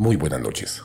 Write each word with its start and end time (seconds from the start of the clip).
Muy 0.00 0.16
buenas 0.16 0.40
noches. 0.40 0.82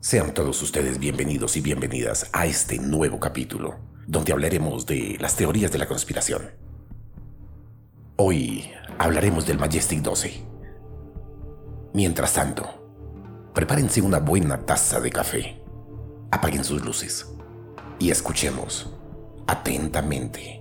Sean 0.00 0.34
todos 0.34 0.60
ustedes 0.60 0.98
bienvenidos 0.98 1.56
y 1.56 1.60
bienvenidas 1.60 2.28
a 2.32 2.46
este 2.46 2.80
nuevo 2.80 3.20
capítulo, 3.20 3.76
donde 4.08 4.32
hablaremos 4.32 4.86
de 4.86 5.16
las 5.20 5.36
teorías 5.36 5.70
de 5.70 5.78
la 5.78 5.86
conspiración. 5.86 6.50
Hoy 8.16 8.68
hablaremos 8.98 9.46
del 9.46 9.60
Majestic 9.60 10.00
12. 10.02 10.42
Mientras 11.94 12.34
tanto, 12.34 13.52
prepárense 13.54 14.02
una 14.02 14.18
buena 14.18 14.66
taza 14.66 14.98
de 14.98 15.10
café, 15.10 15.62
apaguen 16.32 16.64
sus 16.64 16.84
luces 16.84 17.24
y 18.00 18.10
escuchemos 18.10 18.92
atentamente. 19.46 20.60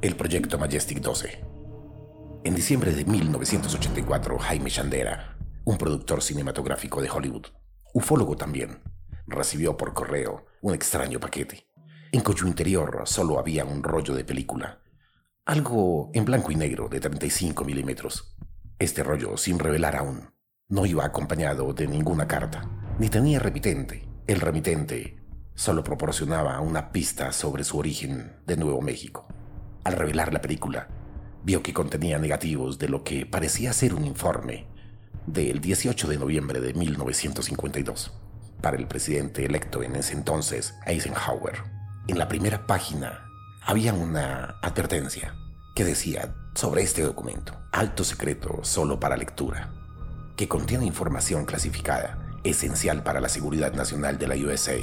El 0.00 0.16
proyecto 0.16 0.56
Majestic 0.56 1.00
12. 1.00 1.44
En 2.44 2.54
diciembre 2.54 2.94
de 2.94 3.04
1984, 3.04 4.38
Jaime 4.38 4.70
Chandera, 4.70 5.32
un 5.64 5.78
productor 5.78 6.22
cinematográfico 6.22 7.00
de 7.00 7.10
Hollywood, 7.10 7.46
ufólogo 7.94 8.36
también, 8.36 8.80
recibió 9.26 9.76
por 9.76 9.94
correo 9.94 10.46
un 10.60 10.74
extraño 10.74 11.20
paquete, 11.20 11.68
en 12.10 12.20
cuyo 12.20 12.46
interior 12.46 13.02
solo 13.04 13.38
había 13.38 13.64
un 13.64 13.82
rollo 13.82 14.14
de 14.14 14.24
película, 14.24 14.80
algo 15.44 16.10
en 16.14 16.24
blanco 16.24 16.50
y 16.50 16.56
negro 16.56 16.88
de 16.88 17.00
35 17.00 17.64
milímetros. 17.64 18.36
Este 18.78 19.02
rollo, 19.02 19.36
sin 19.36 19.58
revelar 19.58 19.96
aún, 19.96 20.30
no 20.68 20.86
iba 20.86 21.04
acompañado 21.04 21.72
de 21.72 21.86
ninguna 21.86 22.26
carta, 22.26 22.68
ni 22.98 23.08
tenía 23.08 23.38
remitente. 23.38 24.08
El 24.26 24.40
remitente 24.40 25.16
solo 25.54 25.84
proporcionaba 25.84 26.60
una 26.60 26.90
pista 26.92 27.32
sobre 27.32 27.64
su 27.64 27.78
origen 27.78 28.40
de 28.46 28.56
Nuevo 28.56 28.80
México. 28.80 29.28
Al 29.84 29.94
revelar 29.94 30.32
la 30.32 30.40
película, 30.40 30.88
vio 31.44 31.62
que 31.62 31.74
contenía 31.74 32.18
negativos 32.18 32.78
de 32.78 32.88
lo 32.88 33.04
que 33.04 33.26
parecía 33.26 33.72
ser 33.72 33.94
un 33.94 34.04
informe 34.04 34.71
del 35.26 35.60
18 35.60 36.08
de 36.08 36.18
noviembre 36.18 36.60
de 36.60 36.74
1952 36.74 38.12
para 38.60 38.76
el 38.76 38.86
presidente 38.86 39.44
electo 39.44 39.82
en 39.82 39.96
ese 39.96 40.14
entonces, 40.14 40.74
Eisenhower. 40.86 41.62
En 42.08 42.18
la 42.18 42.28
primera 42.28 42.66
página 42.66 43.26
había 43.64 43.92
una 43.92 44.56
advertencia 44.62 45.34
que 45.74 45.84
decía 45.84 46.34
sobre 46.54 46.82
este 46.82 47.02
documento, 47.02 47.56
alto 47.72 48.04
secreto 48.04 48.60
solo 48.62 49.00
para 49.00 49.16
lectura, 49.16 49.70
que 50.36 50.48
contiene 50.48 50.86
información 50.86 51.44
clasificada 51.44 52.18
esencial 52.44 53.02
para 53.02 53.20
la 53.20 53.28
seguridad 53.28 53.72
nacional 53.74 54.18
de 54.18 54.28
la 54.28 54.36
USA. 54.36 54.76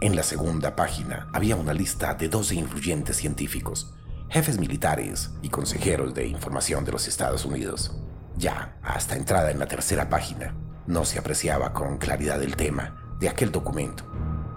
En 0.00 0.16
la 0.16 0.22
segunda 0.22 0.76
página 0.76 1.28
había 1.32 1.56
una 1.56 1.74
lista 1.74 2.14
de 2.14 2.28
12 2.28 2.54
influyentes 2.54 3.16
científicos 3.16 3.94
jefes 4.34 4.58
militares 4.58 5.30
y 5.42 5.48
consejeros 5.48 6.12
de 6.12 6.26
información 6.26 6.84
de 6.84 6.90
los 6.90 7.06
Estados 7.06 7.44
Unidos. 7.44 7.92
Ya, 8.36 8.78
hasta 8.82 9.16
entrada 9.16 9.50
en 9.50 9.58
la 9.58 9.66
tercera 9.66 10.08
página, 10.08 10.54
no 10.86 11.04
se 11.04 11.18
apreciaba 11.18 11.72
con 11.72 11.98
claridad 11.98 12.42
el 12.42 12.56
tema 12.56 13.16
de 13.20 13.28
aquel 13.28 13.52
documento, 13.52 14.04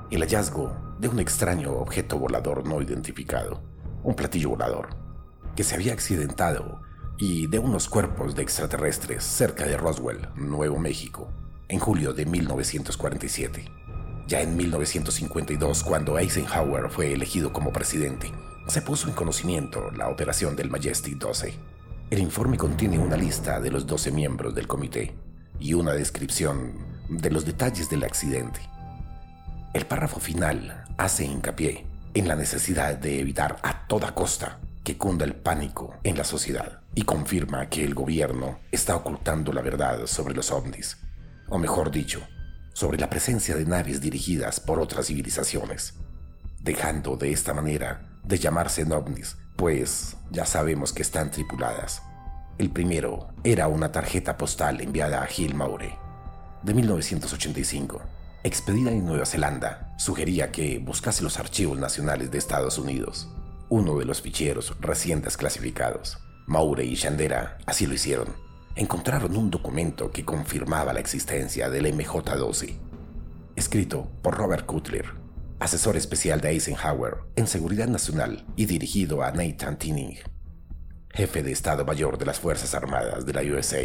el 0.09 0.21
hallazgo 0.21 0.75
de 0.99 1.07
un 1.07 1.19
extraño 1.19 1.73
objeto 1.73 2.17
volador 2.17 2.65
no 2.65 2.81
identificado, 2.81 3.61
un 4.03 4.15
platillo 4.15 4.49
volador, 4.49 4.89
que 5.55 5.63
se 5.63 5.75
había 5.75 5.93
accidentado 5.93 6.81
y 7.17 7.47
de 7.47 7.59
unos 7.59 7.87
cuerpos 7.87 8.35
de 8.35 8.43
extraterrestres 8.43 9.23
cerca 9.23 9.65
de 9.65 9.77
Roswell, 9.77 10.27
Nuevo 10.35 10.79
México, 10.79 11.31
en 11.67 11.79
julio 11.79 12.13
de 12.13 12.25
1947. 12.25 13.65
Ya 14.27 14.41
en 14.41 14.57
1952, 14.57 15.83
cuando 15.83 16.17
Eisenhower 16.17 16.89
fue 16.89 17.13
elegido 17.13 17.53
como 17.53 17.71
presidente, 17.71 18.31
se 18.67 18.81
puso 18.81 19.07
en 19.07 19.13
conocimiento 19.13 19.91
la 19.91 20.09
operación 20.09 20.55
del 20.55 20.69
Majestic 20.69 21.17
12. 21.17 21.76
El 22.09 22.19
informe 22.19 22.57
contiene 22.57 22.97
una 22.97 23.17
lista 23.17 23.59
de 23.59 23.69
los 23.69 23.85
12 23.85 24.11
miembros 24.11 24.55
del 24.55 24.65
comité 24.65 25.13
y 25.59 25.73
una 25.73 25.91
descripción 25.91 26.71
de 27.09 27.29
los 27.29 27.43
detalles 27.43 27.89
del 27.89 28.05
accidente. 28.05 28.61
El 29.73 29.85
párrafo 29.85 30.21
final 30.21 30.85
hace 30.97 31.25
hincapié 31.25 31.85
en 32.13 32.29
la 32.29 32.37
necesidad 32.37 32.95
de 32.95 33.19
evitar 33.19 33.57
a 33.61 33.87
toda 33.87 34.15
costa 34.15 34.59
que 34.85 34.97
cunda 34.97 35.25
el 35.25 35.35
pánico 35.35 35.95
en 36.03 36.17
la 36.17 36.23
sociedad 36.23 36.79
y 36.95 37.01
confirma 37.01 37.67
que 37.67 37.83
el 37.83 37.93
gobierno 37.93 38.59
está 38.71 38.95
ocultando 38.95 39.51
la 39.51 39.61
verdad 39.61 40.07
sobre 40.07 40.33
los 40.33 40.49
ovnis, 40.49 40.95
o 41.49 41.57
mejor 41.57 41.91
dicho, 41.91 42.21
sobre 42.71 42.99
la 42.99 43.09
presencia 43.09 43.53
de 43.57 43.65
naves 43.65 43.99
dirigidas 43.99 44.61
por 44.61 44.79
otras 44.79 45.07
civilizaciones, 45.07 45.95
dejando 46.61 47.17
de 47.17 47.33
esta 47.33 47.53
manera 47.53 48.17
de 48.23 48.37
llamarse 48.37 48.83
ovnis, 48.83 49.35
pues 49.57 50.15
ya 50.31 50.45
sabemos 50.45 50.93
que 50.93 51.01
están 51.01 51.31
tripuladas. 51.31 52.03
El 52.57 52.69
primero 52.69 53.27
era 53.43 53.67
una 53.67 53.91
tarjeta 53.91 54.37
postal 54.37 54.81
enviada 54.81 55.21
a 55.21 55.25
Gil 55.25 55.55
Maure, 55.55 55.97
de 56.63 56.73
1985, 56.73 58.01
expedida 58.43 58.91
en 58.91 59.05
Nueva 59.05 59.25
Zelanda, 59.25 59.93
sugería 59.97 60.51
que 60.51 60.79
buscase 60.79 61.23
los 61.23 61.39
archivos 61.39 61.77
nacionales 61.77 62.31
de 62.31 62.37
Estados 62.37 62.77
Unidos, 62.77 63.29
uno 63.69 63.97
de 63.97 64.05
los 64.05 64.21
ficheros 64.21 64.75
recién 64.79 65.21
desclasificados. 65.21 66.19
Maure 66.45 66.85
y 66.85 66.95
Shandera 66.95 67.57
así 67.65 67.85
lo 67.85 67.93
hicieron. 67.93 68.35
Encontraron 68.75 69.35
un 69.35 69.49
documento 69.49 70.11
que 70.11 70.23
confirmaba 70.23 70.93
la 70.93 70.99
existencia 70.99 71.69
del 71.69 71.93
MJ-12, 71.93 72.77
escrito 73.55 74.07
por 74.21 74.37
Robert 74.37 74.65
Cutler, 74.65 75.05
asesor 75.59 75.97
especial 75.97 76.39
de 76.41 76.49
Eisenhower 76.49 77.17
en 77.35 77.47
seguridad 77.47 77.87
nacional 77.87 78.45
y 78.55 78.65
dirigido 78.65 79.23
a 79.23 79.31
Nathan 79.31 79.77
Tinning, 79.77 80.17
jefe 81.09 81.41
de 81.41 81.51
Estado 81.51 81.83
Mayor 81.85 82.17
de 82.17 82.25
las 82.25 82.39
Fuerzas 82.39 82.75
Armadas 82.75 83.25
de 83.25 83.33
la 83.33 83.41
USA. 83.41 83.81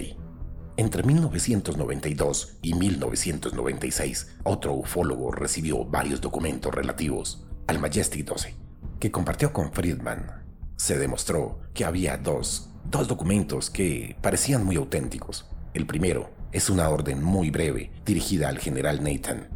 Entre 0.76 1.02
1992 1.02 2.58
y 2.62 2.74
1996, 2.74 4.36
otro 4.44 4.74
ufólogo 4.74 5.30
recibió 5.30 5.84
varios 5.84 6.20
documentos 6.20 6.74
relativos 6.74 7.46
al 7.66 7.78
Majestic 7.78 8.24
12, 8.26 8.54
que 8.98 9.10
compartió 9.10 9.52
con 9.52 9.72
Friedman. 9.72 10.44
Se 10.76 10.98
demostró 10.98 11.60
que 11.74 11.84
había 11.84 12.16
dos, 12.16 12.70
dos 12.84 13.08
documentos 13.08 13.70
que 13.70 14.16
parecían 14.20 14.64
muy 14.64 14.76
auténticos. 14.76 15.46
El 15.74 15.86
primero 15.86 16.30
es 16.52 16.68
una 16.68 16.88
orden 16.88 17.22
muy 17.22 17.50
breve 17.50 17.92
dirigida 18.04 18.48
al 18.48 18.58
general 18.58 19.02
Nathan, 19.02 19.48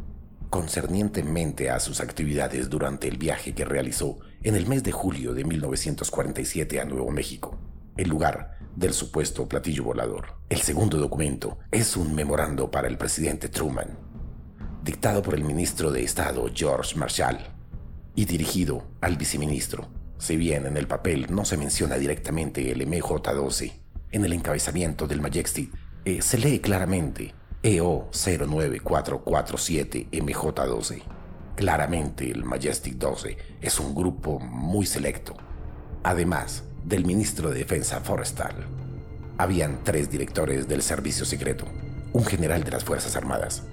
concernientemente 0.49 1.69
a 1.69 1.79
sus 1.79 1.99
actividades 1.99 2.69
durante 2.69 3.07
el 3.07 3.17
viaje 3.17 3.53
que 3.53 3.65
realizó 3.65 4.19
en 4.43 4.55
el 4.55 4.67
mes 4.67 4.83
de 4.83 4.91
julio 4.91 5.33
de 5.33 5.43
1947 5.43 6.79
a 6.79 6.85
Nuevo 6.85 7.11
México, 7.11 7.57
el 7.97 8.09
lugar 8.09 8.57
del 8.75 8.93
supuesto 8.93 9.47
platillo 9.47 9.83
volador. 9.83 10.35
El 10.49 10.61
segundo 10.61 10.97
documento 10.97 11.57
es 11.71 11.97
un 11.97 12.13
memorando 12.13 12.69
para 12.69 12.87
el 12.87 12.97
presidente 12.97 13.49
Truman, 13.49 13.97
dictado 14.83 15.21
por 15.21 15.33
el 15.33 15.43
ministro 15.43 15.91
de 15.91 16.03
Estado 16.03 16.45
George 16.53 16.95
Marshall 16.95 17.39
y 18.15 18.25
dirigido 18.25 18.83
al 19.01 19.17
viceministro. 19.17 19.89
Si 20.17 20.37
bien 20.37 20.65
en 20.65 20.77
el 20.77 20.87
papel 20.87 21.27
no 21.29 21.43
se 21.45 21.57
menciona 21.57 21.97
directamente 21.97 22.71
el 22.71 22.87
MJ-12, 22.87 23.73
en 24.11 24.25
el 24.25 24.33
encabezamiento 24.33 25.07
del 25.07 25.21
Majestic 25.21 25.71
eh, 26.05 26.21
se 26.21 26.37
lee 26.37 26.59
claramente 26.59 27.33
EO 27.63 28.09
09447 28.11 30.07
MJ12. 30.11 31.01
Claramente 31.55 32.29
el 32.29 32.43
Majestic 32.43 32.95
12 32.95 33.37
es 33.61 33.79
un 33.79 33.95
grupo 33.95 34.39
muy 34.39 34.85
selecto. 34.85 35.35
Además 36.03 36.63
del 36.83 37.03
ministro 37.05 37.49
de 37.49 37.59
Defensa 37.59 37.99
Forestal, 38.01 38.55
habían 39.37 39.83
tres 39.83 40.09
directores 40.09 40.67
del 40.67 40.81
servicio 40.81 41.25
secreto, 41.25 41.65
un 42.13 42.25
general 42.25 42.63
de 42.63 42.71
las 42.71 42.83
Fuerzas 42.83 43.15
Armadas, 43.15 43.63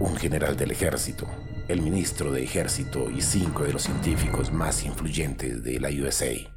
un 0.00 0.16
general 0.16 0.56
del 0.56 0.70
ejército, 0.70 1.26
el 1.68 1.82
ministro 1.82 2.32
de 2.32 2.42
ejército 2.42 3.10
y 3.10 3.20
cinco 3.20 3.64
de 3.64 3.72
los 3.72 3.82
científicos 3.82 4.52
más 4.52 4.84
influyentes 4.84 5.62
de 5.62 5.78
la 5.78 5.88
USA. 5.90 6.55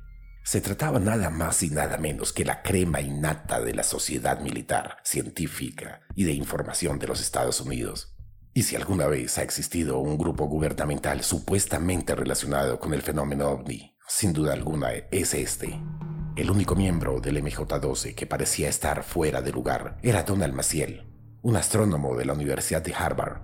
Se 0.49 0.61
trataba 0.61 0.97
nada 0.97 1.29
más 1.29 1.61
y 1.61 1.69
nada 1.69 1.99
menos 1.99 2.33
que 2.33 2.43
la 2.43 2.63
crema 2.63 3.01
innata 3.01 3.61
de 3.61 3.75
la 3.75 3.83
sociedad 3.83 4.39
militar, 4.39 4.97
científica 5.03 6.01
y 6.15 6.23
de 6.23 6.31
información 6.31 6.97
de 6.97 7.05
los 7.05 7.21
Estados 7.21 7.61
Unidos. 7.61 8.15
Y 8.55 8.63
si 8.63 8.75
alguna 8.75 9.05
vez 9.05 9.37
ha 9.37 9.43
existido 9.43 9.99
un 9.99 10.17
grupo 10.17 10.47
gubernamental 10.47 11.21
supuestamente 11.21 12.15
relacionado 12.15 12.79
con 12.79 12.95
el 12.95 13.03
fenómeno 13.03 13.47
ovni, 13.47 13.95
sin 14.07 14.33
duda 14.33 14.53
alguna 14.53 14.89
es 15.11 15.35
este. 15.35 15.79
El 16.35 16.49
único 16.49 16.75
miembro 16.75 17.21
del 17.21 17.43
MJ-12 17.43 18.15
que 18.15 18.25
parecía 18.25 18.69
estar 18.69 19.03
fuera 19.03 19.43
de 19.43 19.51
lugar 19.51 19.99
era 20.01 20.23
Donald 20.23 20.55
Maciel, 20.55 21.05
un 21.43 21.57
astrónomo 21.57 22.15
de 22.15 22.25
la 22.25 22.33
Universidad 22.33 22.81
de 22.81 22.95
Harvard. 22.95 23.43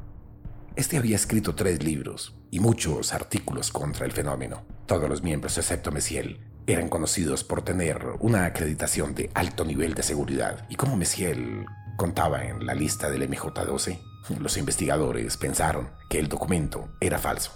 Este 0.75 0.97
había 0.97 1.18
escrito 1.18 1.53
tres 1.53 1.83
libros 1.83 2.35
y 2.50 2.59
muchos 2.59 3.13
artículos 3.13 3.69
contra 3.69 4.07
el 4.07 4.12
fenómeno. 4.12 4.65
Todos 4.88 5.07
los 5.07 5.21
miembros, 5.21 5.56
excepto 5.59 5.91
Maciel, 5.91 6.54
eran 6.67 6.89
conocidos 6.89 7.44
por 7.44 7.62
tener 7.62 8.01
una 8.19 8.45
acreditación 8.45 9.13
de 9.13 9.29
alto 9.33 9.65
nivel 9.65 9.94
de 9.94 10.03
seguridad. 10.03 10.65
Y 10.69 10.75
como 10.75 10.97
Messiel 10.97 11.65
contaba 11.97 12.45
en 12.45 12.65
la 12.65 12.73
lista 12.73 13.09
del 13.09 13.29
MJ-12, 13.29 14.00
los 14.39 14.57
investigadores 14.57 15.38
pensaron 15.38 15.89
que 16.09 16.19
el 16.19 16.27
documento 16.27 16.89
era 17.00 17.19
falso. 17.19 17.51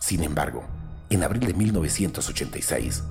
Sin 0.00 0.22
embargo, 0.24 0.64
en 1.10 1.22
abril 1.22 1.46
de 1.46 1.54
1986, 1.54 3.04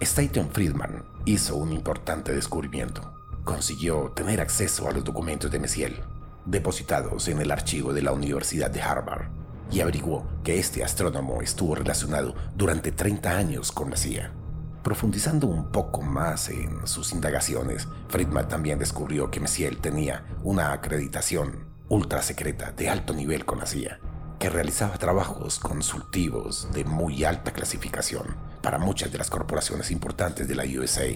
Staten 0.00 0.50
Friedman 0.50 1.04
hizo 1.24 1.56
un 1.56 1.72
importante 1.72 2.34
descubrimiento. 2.34 3.14
Consiguió 3.44 4.12
tener 4.14 4.40
acceso 4.40 4.88
a 4.88 4.92
los 4.92 5.04
documentos 5.04 5.50
de 5.50 5.58
Messiel. 5.58 6.02
depositados 6.46 7.28
en 7.28 7.40
el 7.40 7.50
archivo 7.50 7.94
de 7.94 8.02
la 8.02 8.12
Universidad 8.12 8.70
de 8.70 8.82
Harvard 8.82 9.30
y 9.70 9.80
averiguó 9.80 10.26
que 10.44 10.58
este 10.58 10.84
astrónomo 10.84 11.40
estuvo 11.40 11.74
relacionado 11.74 12.34
durante 12.54 12.92
30 12.92 13.30
años 13.30 13.72
con 13.72 13.88
la 13.88 13.96
CIA. 13.96 14.43
Profundizando 14.84 15.46
un 15.46 15.72
poco 15.72 16.02
más 16.02 16.50
en 16.50 16.86
sus 16.86 17.12
indagaciones, 17.12 17.88
Friedman 18.08 18.48
también 18.48 18.78
descubrió 18.78 19.30
que 19.30 19.40
Messiel 19.40 19.78
tenía 19.78 20.26
una 20.42 20.72
acreditación 20.74 21.64
ultra 21.88 22.20
secreta 22.20 22.70
de 22.72 22.90
alto 22.90 23.14
nivel 23.14 23.46
con 23.46 23.60
la 23.60 23.66
CIA, 23.66 23.98
que 24.38 24.50
realizaba 24.50 24.98
trabajos 24.98 25.58
consultivos 25.58 26.68
de 26.74 26.84
muy 26.84 27.24
alta 27.24 27.54
clasificación 27.54 28.36
para 28.60 28.78
muchas 28.78 29.10
de 29.10 29.16
las 29.16 29.30
corporaciones 29.30 29.90
importantes 29.90 30.48
de 30.48 30.54
la 30.54 30.64
USA, 30.64 31.08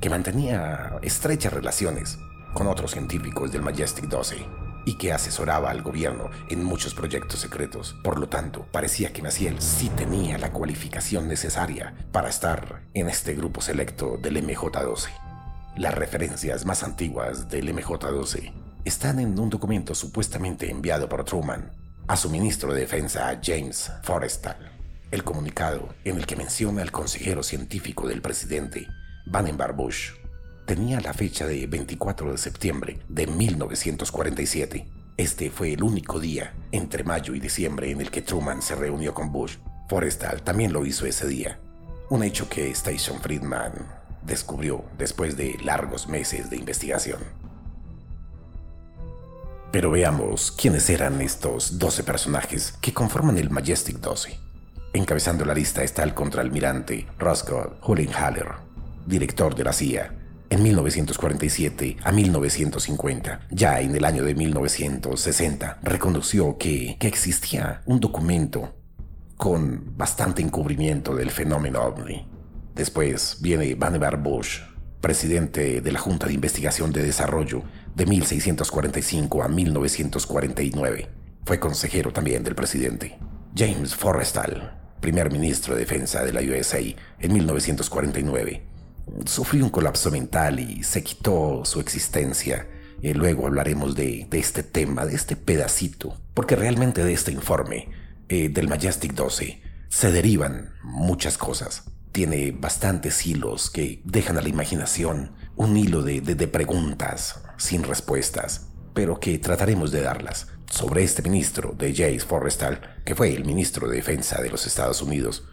que 0.00 0.08
mantenía 0.08 0.98
estrechas 1.02 1.52
relaciones 1.52 2.18
con 2.54 2.68
otros 2.68 2.92
científicos 2.92 3.52
del 3.52 3.60
Majestic 3.60 4.06
12 4.06 4.69
y 4.84 4.94
que 4.94 5.12
asesoraba 5.12 5.70
al 5.70 5.82
gobierno 5.82 6.30
en 6.48 6.64
muchos 6.64 6.94
proyectos 6.94 7.40
secretos. 7.40 7.96
Por 8.02 8.18
lo 8.18 8.28
tanto, 8.28 8.66
parecía 8.72 9.12
que 9.12 9.22
Maciel 9.22 9.60
sí 9.60 9.88
tenía 9.90 10.38
la 10.38 10.52
cualificación 10.52 11.28
necesaria 11.28 11.94
para 12.12 12.28
estar 12.28 12.82
en 12.94 13.08
este 13.08 13.34
grupo 13.34 13.60
selecto 13.60 14.16
del 14.16 14.36
MJ-12. 14.44 15.08
Las 15.76 15.94
referencias 15.94 16.66
más 16.66 16.82
antiguas 16.82 17.48
del 17.48 17.74
MJ-12 17.74 18.52
están 18.84 19.18
en 19.18 19.38
un 19.38 19.50
documento 19.50 19.94
supuestamente 19.94 20.70
enviado 20.70 21.08
por 21.08 21.24
Truman 21.24 21.72
a 22.08 22.16
su 22.16 22.28
ministro 22.28 22.74
de 22.74 22.80
Defensa 22.80 23.40
James 23.42 23.92
Forrestal. 24.02 24.72
El 25.10 25.22
comunicado 25.24 25.94
en 26.04 26.16
el 26.16 26.26
que 26.26 26.36
menciona 26.36 26.82
al 26.82 26.90
consejero 26.90 27.42
científico 27.42 28.08
del 28.08 28.20
presidente, 28.20 28.88
Vannevar 29.26 29.74
Bush, 29.74 30.10
tenía 30.70 31.00
la 31.00 31.12
fecha 31.12 31.48
de 31.48 31.66
24 31.66 32.30
de 32.30 32.38
septiembre 32.38 33.00
de 33.08 33.26
1947. 33.26 34.86
Este 35.16 35.50
fue 35.50 35.72
el 35.72 35.82
único 35.82 36.20
día 36.20 36.54
entre 36.70 37.02
mayo 37.02 37.34
y 37.34 37.40
diciembre 37.40 37.90
en 37.90 38.00
el 38.00 38.12
que 38.12 38.22
Truman 38.22 38.62
se 38.62 38.76
reunió 38.76 39.12
con 39.12 39.32
Bush. 39.32 39.56
Forrestal 39.88 40.42
también 40.42 40.72
lo 40.72 40.86
hizo 40.86 41.06
ese 41.06 41.26
día, 41.26 41.58
un 42.08 42.22
hecho 42.22 42.48
que 42.48 42.70
Station 42.70 43.20
Friedman 43.20 43.72
descubrió 44.22 44.84
después 44.96 45.36
de 45.36 45.58
largos 45.64 46.06
meses 46.06 46.50
de 46.50 46.58
investigación. 46.58 47.18
Pero 49.72 49.90
veamos 49.90 50.52
quiénes 50.52 50.88
eran 50.88 51.20
estos 51.20 51.80
12 51.80 52.04
personajes 52.04 52.74
que 52.80 52.94
conforman 52.94 53.38
el 53.38 53.50
Majestic 53.50 53.98
12. 53.98 54.38
Encabezando 54.92 55.44
la 55.44 55.54
lista 55.54 55.82
está 55.82 56.04
el 56.04 56.14
contraalmirante 56.14 57.08
Roscoe 57.18 57.70
Hullenhaler, 57.82 58.52
director 59.08 59.56
de 59.56 59.64
la 59.64 59.72
CIA, 59.72 60.19
en 60.50 60.62
1947 60.64 61.96
a 62.02 62.12
1950. 62.12 63.40
Ya 63.50 63.80
en 63.80 63.94
el 63.94 64.04
año 64.04 64.24
de 64.24 64.34
1960 64.34 65.78
reconoció 65.82 66.58
que, 66.58 66.96
que 66.98 67.06
existía 67.06 67.82
un 67.86 68.00
documento 68.00 68.74
con 69.36 69.96
bastante 69.96 70.42
encubrimiento 70.42 71.14
del 71.14 71.30
fenómeno 71.30 71.82
ovni. 71.82 72.26
Después 72.74 73.38
viene 73.40 73.74
Vannevar 73.76 74.20
Bush, 74.22 74.58
presidente 75.00 75.80
de 75.80 75.92
la 75.92 76.00
Junta 76.00 76.26
de 76.26 76.34
Investigación 76.34 76.92
de 76.92 77.04
Desarrollo 77.04 77.62
de 77.94 78.06
1645 78.06 79.42
a 79.42 79.48
1949. 79.48 81.08
Fue 81.46 81.58
consejero 81.58 82.12
también 82.12 82.42
del 82.42 82.54
presidente. 82.54 83.18
James 83.56 83.94
Forrestal, 83.94 84.78
primer 85.00 85.30
ministro 85.30 85.74
de 85.74 85.80
Defensa 85.80 86.24
de 86.24 86.32
la 86.32 86.40
USA 86.40 86.80
en 86.80 87.32
1949 87.32 88.69
sufrió 89.26 89.64
un 89.64 89.70
colapso 89.70 90.10
mental 90.10 90.60
y 90.60 90.82
se 90.82 91.02
quitó 91.02 91.64
su 91.64 91.80
existencia. 91.80 92.68
Y 93.02 93.14
luego 93.14 93.46
hablaremos 93.46 93.94
de, 93.94 94.28
este 94.32 94.62
tema, 94.62 95.06
de 95.06 95.14
este 95.14 95.36
pedacito, 95.36 96.20
porque 96.34 96.56
realmente 96.56 97.02
de 97.02 97.12
este 97.12 97.32
informe 97.32 97.88
eh, 98.28 98.50
del 98.50 98.68
Majestic 98.68 99.14
12 99.14 99.62
se 99.88 100.12
derivan 100.12 100.74
muchas 100.82 101.38
cosas. 101.38 101.84
Tiene 102.12 102.52
bastantes 102.52 103.26
hilos 103.26 103.70
que 103.70 104.02
dejan 104.04 104.36
a 104.36 104.42
la 104.42 104.48
imaginación 104.48 105.32
un 105.56 105.76
hilo 105.76 106.02
de, 106.02 106.20
de 106.20 106.48
preguntas 106.48 107.42
sin 107.56 107.84
respuestas, 107.84 108.68
pero 108.94 109.18
que 109.18 109.38
trataremos 109.38 109.92
de 109.92 110.02
darlas 110.02 110.48
sobre 110.70 111.02
este 111.02 111.22
ministro 111.22 111.74
de 111.76 111.94
James 111.94 112.24
Forrestal, 112.24 113.00
que 113.04 113.14
fue 113.14 113.34
el 113.34 113.44
ministro 113.44 113.88
de 113.88 113.96
Defensa 113.96 114.40
de 114.40 114.50
los 114.50 114.66
Estados 114.66 115.02
Unidos. 115.02 115.44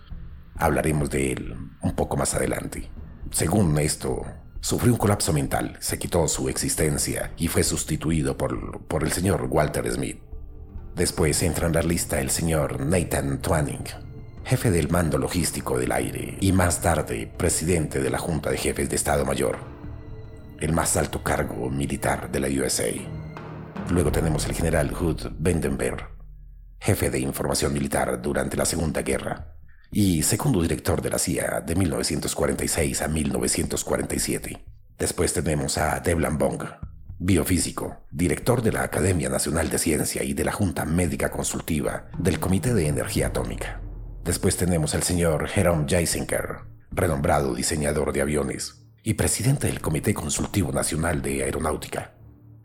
Hablaremos 0.55 1.09
de 1.09 1.31
él 1.31 1.55
un 1.81 1.95
poco 1.95 2.17
más 2.17 2.33
adelante. 2.35 2.89
Según 3.31 3.77
esto, 3.79 4.25
sufrió 4.61 4.93
un 4.93 4.97
colapso 4.97 5.33
mental, 5.33 5.77
se 5.79 5.99
quitó 5.99 6.27
su 6.27 6.49
existencia 6.49 7.31
y 7.37 7.47
fue 7.47 7.63
sustituido 7.63 8.37
por, 8.37 8.81
por 8.85 9.03
el 9.03 9.11
señor 9.11 9.47
Walter 9.49 9.91
Smith. 9.91 10.19
Después 10.95 11.43
entra 11.43 11.67
en 11.67 11.73
la 11.73 11.81
lista 11.81 12.19
el 12.19 12.29
señor 12.29 12.79
Nathan 12.85 13.39
Twanning, 13.41 13.83
jefe 14.45 14.71
del 14.71 14.89
mando 14.89 15.17
logístico 15.17 15.77
del 15.77 15.91
aire 15.91 16.37
y 16.39 16.51
más 16.51 16.81
tarde 16.81 17.31
presidente 17.37 18.01
de 18.01 18.09
la 18.09 18.17
Junta 18.17 18.49
de 18.49 18.57
Jefes 18.57 18.89
de 18.89 18.95
Estado 18.95 19.25
Mayor, 19.25 19.57
el 20.59 20.73
más 20.73 20.97
alto 20.97 21.23
cargo 21.23 21.69
militar 21.69 22.31
de 22.31 22.39
la 22.39 22.47
USA. 22.47 22.89
Luego 23.89 24.11
tenemos 24.11 24.45
el 24.45 24.55
general 24.55 24.91
Hood 24.91 25.33
Vandenberg, 25.37 26.09
jefe 26.79 27.09
de 27.09 27.19
información 27.19 27.73
militar 27.73 28.21
durante 28.21 28.57
la 28.57 28.65
Segunda 28.65 29.01
Guerra, 29.01 29.56
y 29.91 30.23
segundo 30.23 30.61
director 30.61 31.01
de 31.01 31.09
la 31.09 31.19
CIA 31.19 31.61
de 31.61 31.75
1946 31.75 33.01
a 33.01 33.07
1947. 33.07 34.65
Después 34.97 35.33
tenemos 35.33 35.77
a 35.77 35.99
Devlan 35.99 36.37
Bong, 36.37 36.63
biofísico, 37.19 38.05
director 38.11 38.61
de 38.61 38.71
la 38.71 38.83
Academia 38.83 39.29
Nacional 39.29 39.69
de 39.69 39.77
Ciencia 39.77 40.23
y 40.23 40.33
de 40.33 40.43
la 40.43 40.51
Junta 40.51 40.85
Médica 40.85 41.29
Consultiva 41.31 42.07
del 42.17 42.39
Comité 42.39 42.73
de 42.73 42.87
Energía 42.87 43.27
Atómica. 43.27 43.81
Después 44.23 44.57
tenemos 44.57 44.93
al 44.93 45.03
señor 45.03 45.47
Jerome 45.47 45.85
Jaisinker, 45.87 46.57
renombrado 46.91 47.55
diseñador 47.55 48.11
de 48.13 48.21
aviones 48.21 48.87
y 49.03 49.13
presidente 49.13 49.67
del 49.67 49.81
Comité 49.81 50.13
Consultivo 50.13 50.71
Nacional 50.71 51.21
de 51.21 51.43
Aeronáutica. 51.43 52.13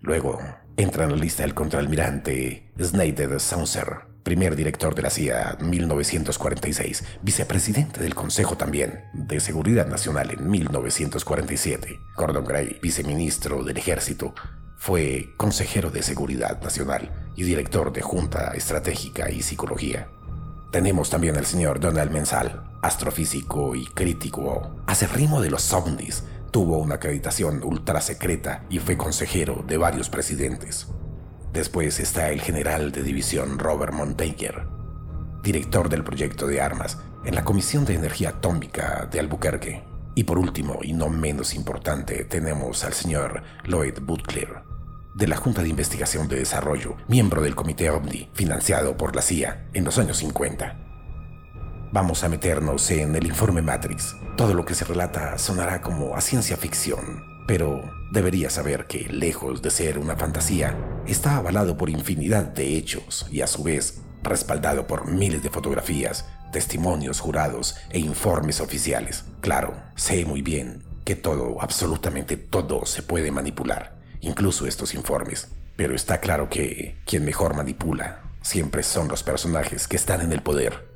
Luego 0.01 0.41
entra 0.77 1.05
en 1.05 1.13
la 1.13 1.17
lista 1.17 1.45
el 1.45 1.55
contraalmirante 1.55 2.73
Snyder 2.81 3.39
Sauncer, 3.39 4.12
primer 4.23 4.57
director 4.57 4.95
de 4.95 5.03
la 5.03 5.11
CIA 5.11 5.59
1946, 5.61 7.05
vicepresidente 7.23 8.01
del 8.01 8.15
Consejo 8.15 8.57
también 8.57 9.05
de 9.13 9.41
Seguridad 9.41 9.87
Nacional 9.87 10.31
en 10.31 10.49
1947. 10.49 12.01
Gordon 12.17 12.45
Gray, 12.45 12.79
viceministro 12.83 13.65
del 13.65 13.77
Ejército, 13.77 14.35
fue 14.77 15.35
consejero 15.37 15.91
de 15.91 16.03
Seguridad 16.03 16.61
Nacional 16.61 17.11
y 17.37 17.45
director 17.45 17.93
de 17.93 18.03
Junta 18.03 18.53
Estratégica 18.55 19.31
y 19.31 19.43
Psicología. 19.43 20.09
Tenemos 20.73 21.11
también 21.11 21.37
al 21.37 21.47
señor 21.47 21.81
Donald 21.81 22.11
Mensal, 22.11 22.65
astrofísico 22.83 23.77
y 23.77 23.85
crítico 23.87 24.75
ritmo 25.15 25.41
de 25.41 25.51
los 25.51 25.73
ovnis. 25.73 26.25
Tuvo 26.51 26.79
una 26.79 26.97
acreditación 26.97 27.63
ultra 27.63 28.01
secreta 28.01 28.65
y 28.71 28.79
fue 28.79 28.97
consejero 28.97 29.65
de 29.67 29.77
varios 29.77 30.09
presidentes. 30.09 30.89
Después 31.53 32.01
está 32.01 32.31
el 32.31 32.41
general 32.41 32.93
de 32.93 33.03
división 33.03 33.59
Robert 33.59 33.93
Montague, 33.93 34.55
director 35.43 35.91
del 35.91 36.03
proyecto 36.03 36.47
de 36.47 36.63
armas 36.63 36.99
en 37.27 37.35
la 37.35 37.45
Comisión 37.45 37.85
de 37.85 37.95
Energía 37.95 38.31
Atómica 38.31 39.07
de 39.11 39.21
Albuquerque. 39.21 39.85
Y 40.15 40.25
por 40.25 40.39
último, 40.39 40.79
y 40.83 40.95
no 40.95 41.11
menos 41.11 41.55
importante, 41.55 42.25
tenemos 42.25 42.85
al 42.85 42.95
señor 42.95 43.43
Lloyd 43.65 43.99
Butler, 44.01 44.63
de 45.15 45.27
la 45.27 45.37
Junta 45.37 45.63
de 45.63 45.69
Investigación 45.69 46.27
de 46.27 46.37
Desarrollo, 46.37 46.97
miembro 47.07 47.43
del 47.43 47.55
Comité 47.55 47.91
OVNI, 47.91 48.31
financiado 48.33 48.97
por 48.97 49.15
la 49.15 49.21
CIA 49.21 49.67
en 49.75 49.85
los 49.85 49.99
años 49.99 50.17
50. 50.19 50.79
Vamos 51.93 52.25
a 52.25 52.31
meternos 52.31 52.91
en 52.91 53.15
el 53.15 53.27
informe 53.27 53.61
Matrix. 53.61 54.17
Todo 54.39 54.55
lo 54.55 54.65
que 54.65 54.75
se 54.75 54.87
relata 54.87 55.37
sonará 55.37 55.83
como 55.83 56.17
a 56.17 56.23
ciencia 56.23 56.57
ficción, 56.57 57.32
pero 57.47 57.83
debería 58.11 58.51
saber 58.51 58.87
que, 58.87 59.09
lejos 59.09 59.63
de 59.63 59.71
ser 59.71 59.99
una 59.99 60.17
fantasía, 60.17 60.77
está 61.07 61.37
avalado 61.37 61.77
por 61.77 61.91
infinidad 61.91 62.45
de 62.45 62.77
hechos 62.77 63.27
y 63.31 63.41
a 63.41 63.47
su 63.47 63.63
vez 63.63 64.03
respaldado 64.23 64.87
por 64.87 65.11
miles 65.11 65.43
de 65.43 65.51
fotografías, 65.51 66.27
testimonios 66.53 67.21
jurados 67.21 67.77
e 67.91 67.99
informes 67.99 68.61
oficiales. 68.61 69.25
Claro, 69.41 69.75
sé 69.97 70.25
muy 70.25 70.43
bien 70.43 70.85
que 71.05 71.17
todo, 71.17 71.61
absolutamente 71.61 72.37
todo, 72.37 72.87
se 72.87 73.03
puede 73.03 73.31
manipular, 73.33 73.97
incluso 74.21 74.67
estos 74.67 74.95
informes. 74.95 75.49
Pero 75.77 75.95
está 75.95 76.21
claro 76.21 76.49
que 76.49 77.01
quien 77.07 77.25
mejor 77.25 77.57
manipula 77.57 78.23
siempre 78.43 78.83
son 78.83 79.09
los 79.09 79.23
personajes 79.23 79.89
que 79.89 79.97
están 79.97 80.21
en 80.21 80.33
el 80.33 80.43
poder. 80.43 80.93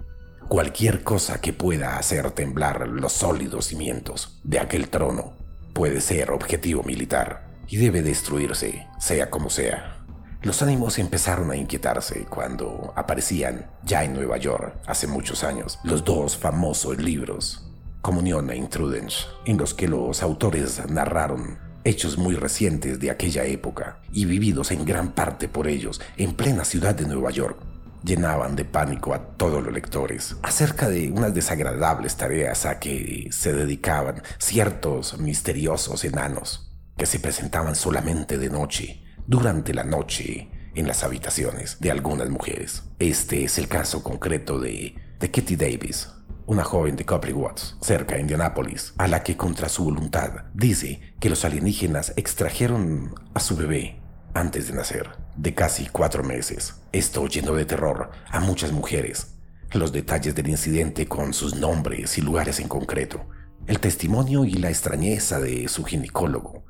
Cualquier 0.48 1.02
cosa 1.02 1.40
que 1.40 1.52
pueda 1.52 1.98
hacer 1.98 2.30
temblar 2.30 2.86
los 2.86 3.12
sólidos 3.12 3.66
cimientos 3.66 4.38
de 4.44 4.60
aquel 4.60 4.88
trono 4.90 5.35
puede 5.76 6.00
ser 6.00 6.30
objetivo 6.30 6.82
militar 6.84 7.48
y 7.68 7.76
debe 7.76 8.00
destruirse, 8.00 8.86
sea 8.98 9.28
como 9.28 9.50
sea. 9.50 9.98
Los 10.40 10.62
ánimos 10.62 10.98
empezaron 10.98 11.50
a 11.50 11.56
inquietarse 11.56 12.24
cuando 12.30 12.94
aparecían, 12.96 13.70
ya 13.84 14.02
en 14.02 14.14
Nueva 14.14 14.38
York, 14.38 14.78
hace 14.86 15.06
muchos 15.06 15.44
años, 15.44 15.78
los 15.84 16.02
dos 16.02 16.34
famosos 16.34 16.96
libros, 16.96 17.70
Comunión 18.00 18.48
e 18.48 18.56
Intrudence, 18.56 19.26
en 19.44 19.58
los 19.58 19.74
que 19.74 19.86
los 19.86 20.22
autores 20.22 20.80
narraron 20.88 21.58
hechos 21.84 22.16
muy 22.16 22.36
recientes 22.36 22.98
de 22.98 23.10
aquella 23.10 23.44
época 23.44 24.00
y 24.10 24.24
vividos 24.24 24.70
en 24.70 24.82
gran 24.86 25.12
parte 25.12 25.46
por 25.46 25.68
ellos 25.68 26.00
en 26.16 26.32
plena 26.32 26.64
ciudad 26.64 26.94
de 26.94 27.06
Nueva 27.06 27.30
York, 27.32 27.58
llenaban 28.06 28.54
de 28.54 28.64
pánico 28.64 29.12
a 29.12 29.36
todos 29.36 29.62
los 29.62 29.74
lectores 29.74 30.36
acerca 30.42 30.88
de 30.88 31.10
unas 31.10 31.34
desagradables 31.34 32.16
tareas 32.16 32.64
a 32.64 32.78
que 32.78 33.28
se 33.32 33.52
dedicaban 33.52 34.22
ciertos 34.38 35.18
misteriosos 35.18 36.04
enanos 36.04 36.72
que 36.96 37.06
se 37.06 37.20
presentaban 37.20 37.74
solamente 37.74 38.38
de 38.38 38.48
noche, 38.48 39.04
durante 39.26 39.74
la 39.74 39.84
noche, 39.84 40.48
en 40.74 40.86
las 40.86 41.04
habitaciones 41.04 41.78
de 41.80 41.90
algunas 41.90 42.30
mujeres. 42.30 42.84
Este 42.98 43.44
es 43.44 43.58
el 43.58 43.68
caso 43.68 44.02
concreto 44.02 44.58
de, 44.58 44.94
de 45.18 45.30
Kitty 45.30 45.56
Davis, 45.56 46.08
una 46.46 46.64
joven 46.64 46.96
de 46.96 47.04
Copley 47.04 47.34
Watts, 47.34 47.76
cerca 47.80 48.14
de 48.14 48.22
Indianápolis, 48.22 48.94
a 48.98 49.08
la 49.08 49.22
que 49.22 49.36
contra 49.36 49.68
su 49.68 49.84
voluntad 49.84 50.44
dice 50.54 51.00
que 51.18 51.28
los 51.28 51.44
alienígenas 51.44 52.12
extrajeron 52.16 53.14
a 53.34 53.40
su 53.40 53.56
bebé 53.56 54.00
antes 54.32 54.68
de 54.68 54.74
nacer, 54.74 55.10
de 55.36 55.54
casi 55.54 55.86
cuatro 55.86 56.22
meses. 56.22 56.74
Esto 56.92 57.26
llenó 57.26 57.54
de 57.54 57.66
terror 57.66 58.10
a 58.30 58.40
muchas 58.40 58.72
mujeres. 58.72 59.34
Los 59.72 59.92
detalles 59.92 60.34
del 60.34 60.48
incidente 60.48 61.06
con 61.06 61.34
sus 61.34 61.56
nombres 61.56 62.18
y 62.18 62.22
lugares 62.22 62.60
en 62.60 62.68
concreto, 62.68 63.26
el 63.66 63.80
testimonio 63.80 64.44
y 64.44 64.54
la 64.54 64.70
extrañeza 64.70 65.40
de 65.40 65.68
su 65.68 65.84
ginecólogo, 65.84 66.64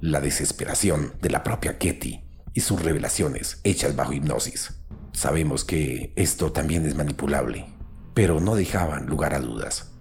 la 0.00 0.20
desesperación 0.20 1.14
de 1.20 1.30
la 1.30 1.42
propia 1.42 1.78
Ketty 1.78 2.22
y 2.52 2.60
sus 2.60 2.82
revelaciones 2.82 3.60
hechas 3.64 3.96
bajo 3.96 4.12
hipnosis. 4.12 4.74
Sabemos 5.12 5.64
que 5.64 6.12
esto 6.16 6.52
también 6.52 6.86
es 6.86 6.94
manipulable, 6.94 7.66
pero 8.14 8.40
no 8.40 8.54
dejaban 8.54 9.06
lugar 9.06 9.34
a 9.34 9.40
dudas. 9.40 9.92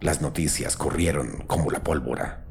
Las 0.00 0.20
noticias 0.20 0.76
corrieron 0.76 1.44
como 1.46 1.70
la 1.70 1.82
pólvora 1.82 2.45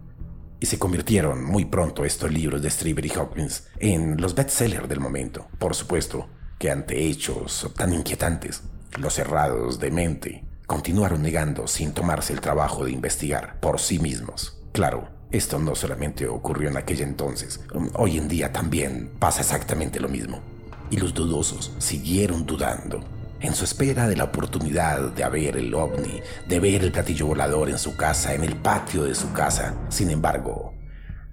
se 0.66 0.80
convirtieron 0.80 1.44
muy 1.44 1.66
pronto 1.66 2.06
estos 2.06 2.32
libros 2.32 2.62
de 2.62 2.70
Strieber 2.70 3.06
y 3.06 3.10
Hawkins 3.10 3.68
en 3.80 4.20
los 4.22 4.36
bestsellers 4.36 4.90
del 4.90 5.00
momento. 5.00 5.48
Por 5.60 5.76
supuesto 5.76 6.28
que 6.58 6.72
ante 6.72 7.06
hechos 7.06 7.72
tan 7.76 7.94
inquietantes, 7.94 8.64
los 8.98 9.14
cerrados 9.14 9.80
de 9.80 9.92
mente 9.92 10.46
continuaron 10.66 11.22
negando 11.22 11.68
sin 11.68 11.94
tomarse 11.94 12.34
el 12.34 12.42
trabajo 12.42 12.86
de 12.86 12.92
investigar 12.92 13.60
por 13.60 13.80
sí 13.80 14.00
mismos. 14.00 14.58
Claro, 14.72 15.10
esto 15.32 15.60
no 15.60 15.76
solamente 15.76 16.28
ocurrió 16.28 16.70
en 16.70 16.78
aquel 16.78 17.02
entonces, 17.02 17.60
hoy 17.94 18.18
en 18.18 18.28
día 18.28 18.52
también 18.52 19.12
pasa 19.20 19.42
exactamente 19.42 20.00
lo 20.00 20.10
mismo. 20.10 20.42
Y 20.90 20.98
los 20.98 21.14
dudosos 21.14 21.74
siguieron 21.80 22.46
dudando 22.46 23.04
en 23.40 23.54
su 23.54 23.66
espera 23.66 24.08
de 24.08 24.16
la 24.16 24.26
oportunidad 24.26 25.12
de 25.12 25.28
ver 25.30 25.58
el 25.58 25.74
ovni, 25.74 26.22
de 26.48 26.60
ver 26.60 26.84
el 26.84 26.92
platillo 26.92 27.28
volador 27.28 27.70
en 27.70 27.78
su 27.78 27.96
casa, 27.96 28.34
en 28.34 28.44
el 28.44 28.56
patio 28.56 29.04
de 29.04 29.16
su 29.16 29.32
casa. 29.34 29.76
Sin 29.90 30.10
embargo, 30.10 30.74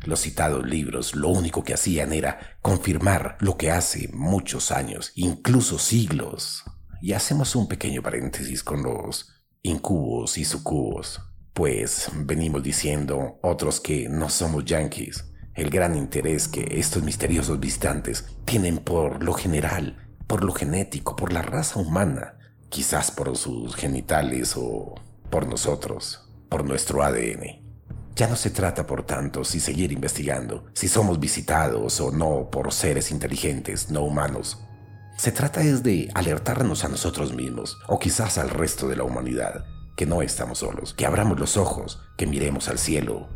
los 0.04 0.21
citados 0.21 0.66
libros 0.66 1.14
lo 1.14 1.28
único 1.28 1.62
que 1.62 1.75
hacían 1.75 2.12
era 2.12 2.59
confirmar 2.61 3.37
lo 3.40 3.56
que 3.56 3.71
hace 3.71 4.09
muchos 4.12 4.73
años, 4.73 5.12
incluso 5.14 5.78
siglos. 5.78 6.64
Y 7.00 7.12
hacemos 7.12 7.54
un 7.56 7.68
pequeño 7.68 8.02
paréntesis 8.02 8.62
con 8.62 8.82
los 8.82 9.32
incubos 9.62 10.38
y 10.38 10.44
sucubos, 10.44 11.21
pues 11.52 12.11
venimos 12.14 12.62
diciendo 12.62 13.38
otros 13.42 13.80
que 13.80 14.09
no 14.09 14.28
somos 14.28 14.64
yankees. 14.64 15.25
El 15.54 15.71
gran 15.71 15.97
interés 15.97 16.49
que 16.49 16.66
estos 16.80 17.02
misteriosos 17.02 17.61
visitantes 17.61 18.25
tienen 18.44 18.78
por 18.78 19.23
lo 19.23 19.35
general 19.35 20.01
por 20.32 20.44
lo 20.44 20.54
genético, 20.54 21.14
por 21.14 21.30
la 21.30 21.42
raza 21.42 21.78
humana, 21.78 22.38
quizás 22.70 23.10
por 23.10 23.36
sus 23.36 23.76
genitales 23.76 24.54
o 24.56 24.94
por 25.28 25.46
nosotros, 25.46 26.26
por 26.48 26.64
nuestro 26.64 27.02
ADN. 27.02 27.60
Ya 28.16 28.28
no 28.28 28.36
se 28.36 28.48
trata, 28.48 28.86
por 28.86 29.04
tanto, 29.04 29.44
si 29.44 29.60
seguir 29.60 29.92
investigando, 29.92 30.64
si 30.72 30.88
somos 30.88 31.20
visitados 31.20 32.00
o 32.00 32.12
no 32.12 32.48
por 32.50 32.72
seres 32.72 33.10
inteligentes, 33.10 33.90
no 33.90 34.04
humanos. 34.04 34.58
Se 35.18 35.32
trata 35.32 35.60
es 35.64 35.82
de 35.82 36.10
alertarnos 36.14 36.86
a 36.86 36.88
nosotros 36.88 37.34
mismos, 37.34 37.76
o 37.86 37.98
quizás 37.98 38.38
al 38.38 38.48
resto 38.48 38.88
de 38.88 38.96
la 38.96 39.04
humanidad, 39.04 39.66
que 39.98 40.06
no 40.06 40.22
estamos 40.22 40.60
solos, 40.60 40.94
que 40.94 41.04
abramos 41.04 41.38
los 41.38 41.58
ojos, 41.58 42.00
que 42.16 42.26
miremos 42.26 42.70
al 42.70 42.78
cielo, 42.78 43.28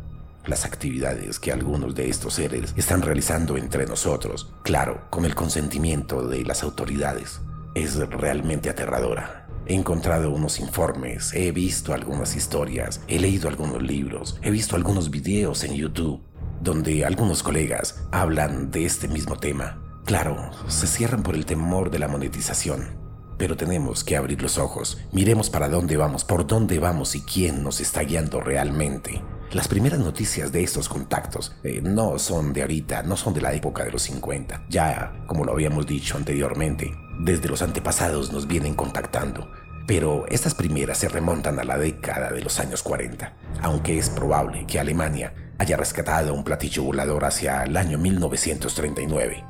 las 0.47 0.65
actividades 0.65 1.39
que 1.39 1.51
algunos 1.51 1.95
de 1.95 2.09
estos 2.09 2.35
seres 2.35 2.73
están 2.75 3.01
realizando 3.01 3.57
entre 3.57 3.85
nosotros, 3.85 4.53
claro, 4.63 5.07
con 5.09 5.25
el 5.25 5.35
consentimiento 5.35 6.27
de 6.27 6.43
las 6.43 6.63
autoridades. 6.63 7.41
Es 7.75 7.97
realmente 7.97 8.69
aterradora. 8.69 9.47
He 9.65 9.73
encontrado 9.73 10.31
unos 10.31 10.59
informes, 10.59 11.33
he 11.33 11.51
visto 11.51 11.93
algunas 11.93 12.35
historias, 12.35 13.01
he 13.07 13.19
leído 13.19 13.49
algunos 13.49 13.81
libros, 13.81 14.39
he 14.41 14.49
visto 14.49 14.75
algunos 14.75 15.11
videos 15.11 15.63
en 15.63 15.73
YouTube 15.73 16.21
donde 16.61 17.05
algunos 17.05 17.43
colegas 17.43 18.01
hablan 18.11 18.71
de 18.71 18.85
este 18.85 19.07
mismo 19.07 19.37
tema. 19.37 19.81
Claro, 20.05 20.51
se 20.67 20.87
cierran 20.87 21.21
por 21.21 21.35
el 21.35 21.45
temor 21.45 21.91
de 21.91 21.99
la 21.99 22.07
monetización, 22.07 22.97
pero 23.37 23.57
tenemos 23.57 24.03
que 24.03 24.17
abrir 24.17 24.41
los 24.41 24.57
ojos, 24.57 24.99
miremos 25.11 25.49
para 25.49 25.69
dónde 25.69 25.97
vamos, 25.97 26.23
por 26.23 26.47
dónde 26.47 26.79
vamos 26.79 27.15
y 27.15 27.21
quién 27.21 27.63
nos 27.63 27.81
está 27.81 28.01
guiando 28.01 28.39
realmente. 28.39 29.21
Las 29.53 29.69
primeras 29.69 29.99
noticias 29.99 30.51
de 30.51 30.61
estos 30.61 30.89
contactos 30.89 31.55
eh, 31.63 31.79
no 31.81 32.19
son 32.19 32.51
de 32.51 32.63
ahorita, 32.63 33.03
no 33.03 33.15
son 33.15 33.33
de 33.33 33.39
la 33.39 33.53
época 33.53 33.85
de 33.85 33.91
los 33.91 34.01
50. 34.01 34.65
Ya, 34.69 35.23
como 35.25 35.45
lo 35.45 35.53
habíamos 35.53 35.87
dicho 35.87 36.17
anteriormente, 36.17 36.93
desde 37.19 37.47
los 37.47 37.61
antepasados 37.61 38.33
nos 38.33 38.45
vienen 38.45 38.73
contactando. 38.73 39.49
Pero 39.87 40.25
estas 40.27 40.53
primeras 40.53 40.97
se 40.97 41.07
remontan 41.07 41.59
a 41.59 41.63
la 41.63 41.77
década 41.77 42.29
de 42.31 42.41
los 42.41 42.59
años 42.59 42.83
40, 42.83 43.33
aunque 43.61 43.97
es 43.97 44.09
probable 44.09 44.65
que 44.67 44.81
Alemania 44.81 45.33
haya 45.57 45.77
rescatado 45.77 46.33
un 46.33 46.43
platillo 46.43 46.83
volador 46.83 47.23
hacia 47.23 47.63
el 47.63 47.77
año 47.77 47.97
1939. 47.97 49.45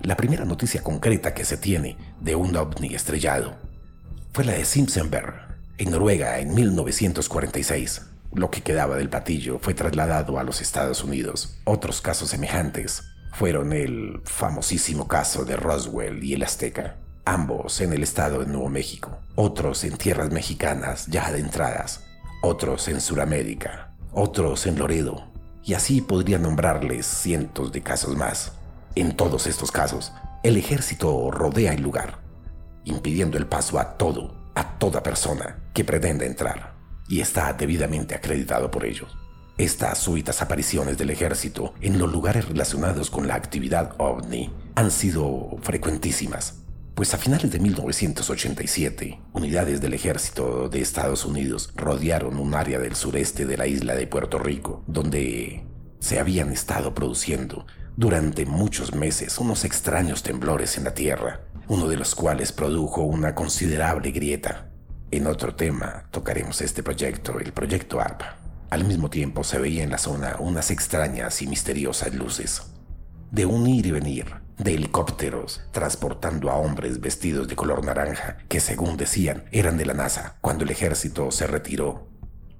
La 0.00 0.16
primera 0.16 0.46
noticia 0.46 0.82
concreta 0.82 1.34
que 1.34 1.44
se 1.44 1.58
tiene 1.58 1.98
de 2.18 2.34
un 2.34 2.56
ovni 2.56 2.94
estrellado 2.94 3.56
fue 4.32 4.44
la 4.44 4.52
de 4.52 4.64
Simpsonberg, 4.64 5.34
en 5.76 5.90
Noruega, 5.90 6.38
en 6.38 6.54
1946. 6.54 8.06
Lo 8.34 8.50
que 8.50 8.60
quedaba 8.60 8.96
del 8.96 9.08
platillo 9.08 9.58
fue 9.58 9.72
trasladado 9.72 10.38
a 10.38 10.44
los 10.44 10.60
Estados 10.60 11.02
Unidos. 11.02 11.56
Otros 11.64 12.02
casos 12.02 12.28
semejantes 12.28 13.02
fueron 13.32 13.72
el 13.72 14.20
famosísimo 14.24 15.08
caso 15.08 15.44
de 15.44 15.56
Roswell 15.56 16.22
y 16.22 16.34
el 16.34 16.42
Azteca, 16.42 16.96
ambos 17.24 17.80
en 17.80 17.92
el 17.92 18.02
estado 18.02 18.40
de 18.40 18.46
Nuevo 18.46 18.68
México, 18.68 19.18
otros 19.34 19.82
en 19.84 19.96
tierras 19.96 20.30
mexicanas 20.30 21.06
ya 21.06 21.26
adentradas, 21.26 22.04
otros 22.42 22.88
en 22.88 23.00
Sudamérica, 23.00 23.94
otros 24.12 24.66
en 24.66 24.78
Loredo, 24.78 25.30
y 25.64 25.74
así 25.74 26.02
podría 26.02 26.38
nombrarles 26.38 27.06
cientos 27.06 27.72
de 27.72 27.82
casos 27.82 28.16
más. 28.16 28.52
En 28.94 29.16
todos 29.16 29.46
estos 29.46 29.72
casos, 29.72 30.12
el 30.42 30.56
ejército 30.56 31.30
rodea 31.30 31.72
el 31.72 31.82
lugar, 31.82 32.18
impidiendo 32.84 33.38
el 33.38 33.46
paso 33.46 33.78
a 33.78 33.96
todo, 33.96 34.34
a 34.54 34.78
toda 34.78 35.02
persona 35.02 35.58
que 35.72 35.84
pretenda 35.84 36.26
entrar 36.26 36.77
y 37.08 37.20
está 37.20 37.52
debidamente 37.52 38.14
acreditado 38.14 38.70
por 38.70 38.84
ellos. 38.84 39.16
Estas 39.56 39.98
súbitas 39.98 40.40
apariciones 40.40 40.98
del 40.98 41.10
ejército 41.10 41.74
en 41.80 41.98
los 41.98 42.12
lugares 42.12 42.46
relacionados 42.46 43.10
con 43.10 43.26
la 43.26 43.34
actividad 43.34 43.94
ovni 43.98 44.52
han 44.76 44.92
sido 44.92 45.56
frecuentísimas, 45.62 46.62
pues 46.94 47.12
a 47.14 47.18
finales 47.18 47.50
de 47.50 47.58
1987, 47.58 49.20
unidades 49.32 49.80
del 49.80 49.94
ejército 49.94 50.68
de 50.68 50.80
Estados 50.80 51.24
Unidos 51.24 51.72
rodearon 51.74 52.38
un 52.38 52.54
área 52.54 52.78
del 52.78 52.94
sureste 52.94 53.46
de 53.46 53.56
la 53.56 53.66
isla 53.66 53.96
de 53.96 54.06
Puerto 54.06 54.38
Rico, 54.38 54.84
donde 54.86 55.64
se 55.98 56.20
habían 56.20 56.52
estado 56.52 56.94
produciendo 56.94 57.66
durante 57.96 58.46
muchos 58.46 58.94
meses 58.94 59.38
unos 59.38 59.64
extraños 59.64 60.22
temblores 60.22 60.78
en 60.78 60.84
la 60.84 60.94
tierra, 60.94 61.40
uno 61.66 61.88
de 61.88 61.96
los 61.96 62.14
cuales 62.14 62.52
produjo 62.52 63.02
una 63.02 63.34
considerable 63.34 64.12
grieta 64.12 64.67
en 65.10 65.26
otro 65.26 65.54
tema 65.54 66.04
tocaremos 66.10 66.60
este 66.60 66.82
proyecto, 66.82 67.38
el 67.40 67.52
proyecto 67.52 68.00
ARPA. 68.00 68.36
Al 68.70 68.84
mismo 68.84 69.08
tiempo 69.08 69.42
se 69.42 69.58
veía 69.58 69.82
en 69.82 69.90
la 69.90 69.98
zona 69.98 70.36
unas 70.38 70.70
extrañas 70.70 71.40
y 71.40 71.46
misteriosas 71.46 72.14
luces. 72.14 72.62
De 73.30 73.46
un 73.46 73.66
ir 73.66 73.86
y 73.86 73.90
venir, 73.90 74.26
de 74.58 74.74
helicópteros 74.74 75.62
transportando 75.72 76.50
a 76.50 76.56
hombres 76.56 77.00
vestidos 77.00 77.48
de 77.48 77.56
color 77.56 77.84
naranja 77.84 78.38
que 78.48 78.60
según 78.60 78.96
decían 78.98 79.44
eran 79.50 79.78
de 79.78 79.86
la 79.86 79.94
NASA 79.94 80.36
cuando 80.42 80.64
el 80.64 80.70
ejército 80.70 81.30
se 81.30 81.46
retiró. 81.46 82.08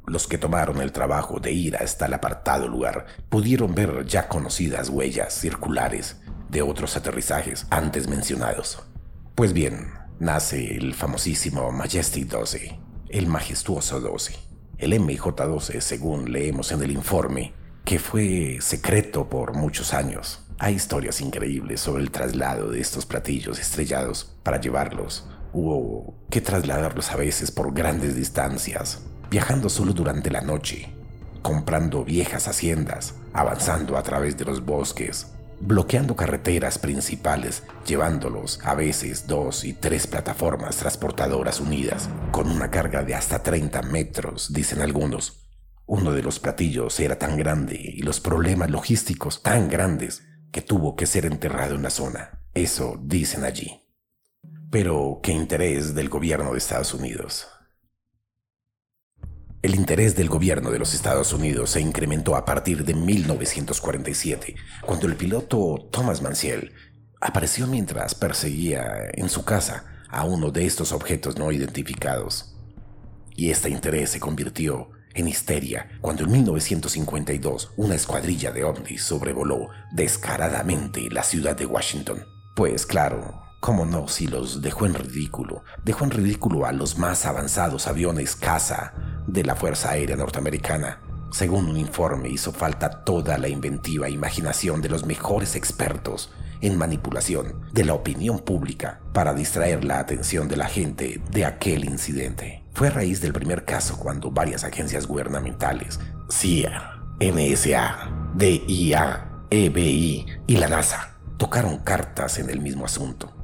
Los 0.07 0.26
que 0.26 0.38
tomaron 0.38 0.81
el 0.81 0.93
trabajo 0.93 1.40
de 1.40 1.52
ir 1.52 1.76
hasta 1.76 2.07
el 2.07 2.14
apartado 2.14 2.67
lugar 2.67 3.05
pudieron 3.28 3.75
ver 3.75 4.07
ya 4.07 4.26
conocidas 4.28 4.88
huellas 4.88 5.35
circulares 5.35 6.17
de 6.49 6.62
otros 6.62 6.97
aterrizajes 6.97 7.67
antes 7.69 8.09
mencionados. 8.09 8.83
Pues 9.35 9.52
bien, 9.52 9.90
nace 10.20 10.76
el 10.76 10.94
famosísimo 10.94 11.70
Majestic 11.70 12.26
12, 12.26 12.78
el 13.08 13.26
majestuoso 13.26 14.00
12, 14.00 14.34
el 14.78 14.92
MJ-12 14.92 15.80
según 15.80 16.32
leemos 16.32 16.72
en 16.72 16.82
el 16.82 16.90
informe, 16.90 17.52
que 17.84 17.98
fue 17.98 18.58
secreto 18.60 19.28
por 19.28 19.54
muchos 19.54 19.94
años. 19.94 20.40
Hay 20.58 20.75
historias 20.75 21.20
increíbles 21.20 21.80
sobre 21.80 22.02
el 22.02 22.10
traslado 22.10 22.70
de 22.70 22.80
estos 22.80 23.06
platillos 23.06 23.60
estrellados 23.60 24.37
para 24.42 24.60
llevarlos. 24.60 25.28
Hubo 25.52 26.14
que 26.30 26.40
trasladarlos 26.40 27.10
a 27.12 27.16
veces 27.16 27.50
por 27.50 27.72
grandes 27.72 28.16
distancias, 28.16 29.00
viajando 29.30 29.68
solo 29.68 29.92
durante 29.92 30.30
la 30.30 30.40
noche, 30.40 30.92
comprando 31.42 32.04
viejas 32.04 32.48
haciendas, 32.48 33.14
avanzando 33.32 33.96
a 33.96 34.02
través 34.02 34.37
de 34.37 34.44
los 34.44 34.64
bosques, 34.64 35.28
bloqueando 35.60 36.16
carreteras 36.16 36.78
principales, 36.78 37.62
llevándolos 37.86 38.60
a 38.64 38.74
veces 38.74 39.26
dos 39.26 39.64
y 39.64 39.72
tres 39.72 40.06
plataformas 40.06 40.76
transportadoras 40.76 41.60
unidas, 41.60 42.08
con 42.32 42.50
una 42.50 42.70
carga 42.70 43.02
de 43.04 43.14
hasta 43.14 43.42
30 43.42 43.82
metros, 43.82 44.52
dicen 44.52 44.80
algunos. 44.80 45.48
Uno 45.86 46.12
de 46.12 46.22
los 46.22 46.38
platillos 46.38 47.00
era 47.00 47.18
tan 47.18 47.36
grande 47.36 47.76
y 47.80 48.02
los 48.02 48.20
problemas 48.20 48.70
logísticos 48.70 49.42
tan 49.42 49.68
grandes 49.68 50.22
que 50.52 50.62
tuvo 50.62 50.96
que 50.96 51.06
ser 51.06 51.24
enterrado 51.26 51.74
en 51.74 51.82
la 51.82 51.90
zona. 51.90 52.42
Eso 52.54 53.00
dicen 53.02 53.44
allí. 53.44 53.82
Pero, 54.70 55.20
¿qué 55.22 55.32
interés 55.32 55.94
del 55.94 56.08
gobierno 56.10 56.52
de 56.52 56.58
Estados 56.58 56.92
Unidos? 56.92 57.48
El 59.68 59.75
interés 59.75 60.16
del 60.16 60.30
gobierno 60.30 60.70
de 60.70 60.78
los 60.78 60.94
Estados 60.94 61.34
Unidos 61.34 61.72
se 61.72 61.82
incrementó 61.82 62.37
a 62.37 62.46
partir 62.46 62.87
de 62.87 62.94
1947, 62.94 64.56
cuando 64.80 65.06
el 65.06 65.14
piloto 65.14 65.90
Thomas 65.90 66.22
Mansell 66.22 66.72
apareció 67.20 67.66
mientras 67.66 68.14
perseguía 68.14 69.10
en 69.12 69.28
su 69.28 69.44
casa 69.44 69.84
a 70.08 70.25
uno 70.25 70.50
de 70.50 70.64
estos 70.64 70.92
objetos 70.92 71.37
no 71.37 71.52
identificados. 71.52 72.56
Y 73.37 73.50
este 73.50 73.68
interés 73.68 74.08
se 74.08 74.20
convirtió 74.20 74.88
en 75.12 75.28
histeria 75.28 75.90
cuando 76.00 76.25
en 76.25 76.32
1952 76.32 77.72
una 77.76 77.94
escuadrilla 77.94 78.52
de 78.52 78.64
ovnis 78.64 79.02
sobrevoló 79.02 79.68
descaradamente 79.92 81.10
la 81.10 81.22
ciudad 81.22 81.54
de 81.54 81.66
Washington. 81.66 82.25
Pues 82.56 82.87
claro, 82.87 83.48
cómo 83.60 83.84
no 83.84 84.08
si 84.08 84.26
los 84.26 84.62
dejó 84.62 84.86
en 84.86 84.94
ridículo, 84.94 85.64
dejó 85.84 86.04
en 86.04 86.10
ridículo 86.10 86.66
a 86.66 86.72
los 86.72 86.98
más 86.98 87.26
avanzados 87.26 87.86
aviones 87.86 88.36
caza 88.36 88.92
de 89.26 89.44
la 89.44 89.56
Fuerza 89.56 89.90
Aérea 89.90 90.16
Norteamericana. 90.16 91.00
Según 91.30 91.68
un 91.68 91.76
informe, 91.76 92.28
hizo 92.28 92.52
falta 92.52 93.04
toda 93.04 93.36
la 93.36 93.48
inventiva 93.48 94.06
e 94.06 94.12
imaginación 94.12 94.80
de 94.80 94.88
los 94.88 95.04
mejores 95.04 95.56
expertos 95.56 96.32
en 96.60 96.76
manipulación 96.76 97.60
de 97.72 97.84
la 97.84 97.94
opinión 97.94 98.38
pública 98.40 99.00
para 99.12 99.34
distraer 99.34 99.84
la 99.84 99.98
atención 99.98 100.48
de 100.48 100.56
la 100.56 100.66
gente 100.66 101.20
de 101.30 101.44
aquel 101.44 101.84
incidente. 101.84 102.64
Fue 102.72 102.88
a 102.88 102.92
raíz 102.92 103.20
del 103.20 103.32
primer 103.32 103.64
caso 103.64 103.98
cuando 103.98 104.30
varias 104.30 104.64
agencias 104.64 105.06
gubernamentales, 105.06 106.00
CIA, 106.30 107.02
NSA, 107.20 108.32
DIA, 108.34 109.28
EBI 109.50 110.26
y 110.46 110.56
la 110.56 110.68
NASA, 110.68 111.16
tocaron 111.36 111.78
cartas 111.78 112.38
en 112.38 112.50
el 112.50 112.60
mismo 112.60 112.84
asunto. 112.84 113.38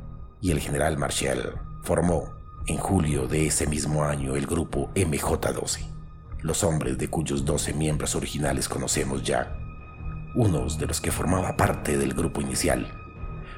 Y 0.45 0.51
el 0.51 0.61
general 0.61 0.99
Marshall 0.99 1.59
formó 1.81 2.35
en 2.67 2.77
julio 2.77 3.27
de 3.27 3.47
ese 3.47 3.67
mismo 3.67 4.05
año, 4.05 4.37
el 4.37 4.47
grupo 4.47 4.91
MJ12, 4.95 5.87
los 6.43 6.63
hombres 6.65 6.99
de 6.99 7.09
cuyos 7.09 7.47
12 7.47 7.73
miembros 7.73 8.15
originales 8.15 8.69
conocemos 8.69 9.23
ya, 9.23 9.57
uno 10.35 10.67
de 10.67 10.87
los 10.87 11.01
que 11.01 11.11
formaba 11.11 11.57
parte 11.57 11.97
del 11.97 12.13
grupo 12.13 12.43
inicial, 12.43 12.87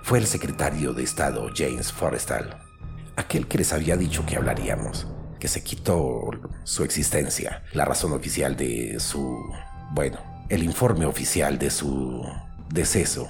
fue 0.05 0.21
el 0.21 0.29
secretario 0.29 0.93
de 0.93 1.03
Estado 1.03 1.51
James 1.53 1.91
Forrestal, 1.91 2.57
aquel 3.17 3.49
que 3.49 3.59
les 3.59 3.73
había 3.73 3.97
dicho 3.97 4.25
que 4.25 4.37
hablaríamos, 4.37 5.09
que 5.41 5.49
se 5.49 5.65
quitó 5.65 6.31
su 6.63 6.85
existencia, 6.85 7.65
la 7.73 7.85
razón 7.85 8.13
oficial 8.13 8.55
de 8.55 9.01
su... 9.01 9.37
bueno, 9.91 10.19
el 10.49 10.63
informe 10.63 11.05
oficial 11.05 11.59
de 11.59 11.71
su 11.71 12.25
deceso. 12.69 13.27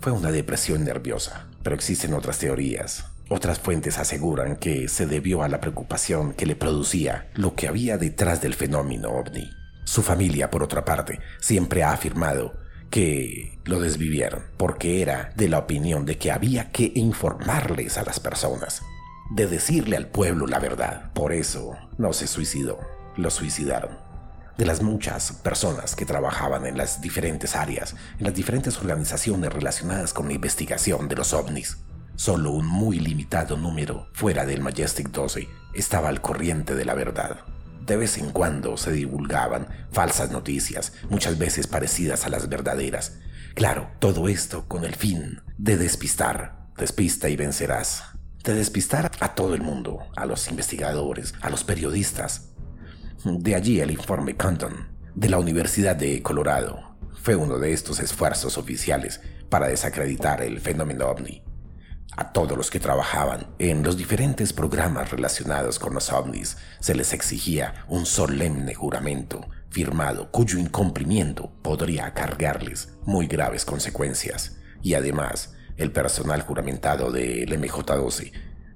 Fue 0.00 0.12
una 0.12 0.30
depresión 0.30 0.84
nerviosa, 0.84 1.48
pero 1.64 1.74
existen 1.74 2.14
otras 2.14 2.38
teorías 2.38 3.06
otras 3.28 3.58
fuentes 3.58 3.98
aseguran 3.98 4.56
que 4.56 4.88
se 4.88 5.06
debió 5.06 5.42
a 5.42 5.48
la 5.48 5.60
preocupación 5.60 6.34
que 6.34 6.46
le 6.46 6.56
producía 6.56 7.30
lo 7.34 7.54
que 7.54 7.68
había 7.68 7.96
detrás 7.96 8.42
del 8.42 8.54
fenómeno 8.54 9.10
ovni. 9.10 9.50
Su 9.84 10.02
familia, 10.02 10.50
por 10.50 10.62
otra 10.62 10.84
parte, 10.84 11.20
siempre 11.40 11.82
ha 11.82 11.92
afirmado 11.92 12.54
que 12.90 13.58
lo 13.64 13.80
desvivieron 13.80 14.42
porque 14.56 15.00
era 15.00 15.32
de 15.36 15.48
la 15.48 15.58
opinión 15.58 16.04
de 16.04 16.18
que 16.18 16.30
había 16.30 16.70
que 16.70 16.92
informarles 16.94 17.96
a 17.96 18.04
las 18.04 18.20
personas, 18.20 18.82
de 19.30 19.46
decirle 19.46 19.96
al 19.96 20.08
pueblo 20.08 20.46
la 20.46 20.58
verdad. 20.58 21.10
Por 21.14 21.32
eso 21.32 21.72
no 21.96 22.12
se 22.12 22.26
suicidó, 22.26 22.78
lo 23.16 23.30
suicidaron. 23.30 24.13
De 24.58 24.66
las 24.66 24.82
muchas 24.82 25.32
personas 25.32 25.96
que 25.96 26.06
trabajaban 26.06 26.66
en 26.66 26.76
las 26.76 27.00
diferentes 27.00 27.56
áreas, 27.56 27.94
en 28.18 28.24
las 28.24 28.34
diferentes 28.34 28.78
organizaciones 28.78 29.52
relacionadas 29.52 30.12
con 30.12 30.28
la 30.28 30.34
investigación 30.34 31.08
de 31.08 31.16
los 31.16 31.32
ovnis, 31.32 31.78
Solo 32.16 32.52
un 32.52 32.66
muy 32.66 33.00
limitado 33.00 33.56
número 33.56 34.08
fuera 34.12 34.46
del 34.46 34.60
Majestic 34.60 35.10
12 35.10 35.48
estaba 35.74 36.08
al 36.08 36.20
corriente 36.20 36.76
de 36.76 36.84
la 36.84 36.94
verdad. 36.94 37.40
De 37.84 37.96
vez 37.96 38.18
en 38.18 38.30
cuando 38.30 38.76
se 38.76 38.92
divulgaban 38.92 39.66
falsas 39.90 40.30
noticias, 40.30 40.92
muchas 41.10 41.38
veces 41.38 41.66
parecidas 41.66 42.24
a 42.24 42.28
las 42.28 42.48
verdaderas. 42.48 43.18
Claro, 43.54 43.90
todo 43.98 44.28
esto 44.28 44.68
con 44.68 44.84
el 44.84 44.94
fin 44.94 45.40
de 45.58 45.76
despistar. 45.76 46.68
Despista 46.76 47.28
y 47.28 47.36
vencerás. 47.36 48.04
De 48.44 48.54
despistar 48.54 49.10
a 49.18 49.34
todo 49.34 49.54
el 49.54 49.62
mundo, 49.62 49.98
a 50.14 50.24
los 50.24 50.48
investigadores, 50.48 51.34
a 51.40 51.50
los 51.50 51.64
periodistas. 51.64 52.53
De 53.24 53.54
allí 53.54 53.80
el 53.80 53.90
informe 53.90 54.36
Compton, 54.36 54.88
de 55.14 55.28
la 55.28 55.38
Universidad 55.38 55.96
de 55.96 56.22
Colorado. 56.22 56.96
Fue 57.22 57.34
uno 57.36 57.58
de 57.58 57.72
estos 57.72 58.00
esfuerzos 58.00 58.58
oficiales 58.58 59.20
para 59.48 59.68
desacreditar 59.68 60.42
el 60.42 60.60
fenómeno 60.60 61.06
ovni 61.06 61.42
a 62.16 62.32
todos 62.32 62.56
los 62.56 62.70
que 62.70 62.78
trabajaban 62.78 63.48
en 63.58 63.82
los 63.82 63.96
diferentes 63.96 64.52
programas 64.52 65.10
relacionados 65.10 65.80
con 65.80 65.94
los 65.94 66.12
ovnis 66.12 66.56
se 66.78 66.94
les 66.94 67.12
exigía 67.12 67.84
un 67.88 68.06
solemne 68.06 68.74
juramento 68.74 69.46
firmado 69.70 70.30
cuyo 70.30 70.58
incumplimiento 70.58 71.50
podría 71.62 72.14
cargarles 72.14 72.90
muy 73.04 73.26
graves 73.26 73.64
consecuencias. 73.64 74.58
Y 74.80 74.94
además, 74.94 75.54
el 75.76 75.90
personal 75.90 76.42
juramentado 76.42 77.10
del 77.10 77.48
MJ-12 77.48 78.32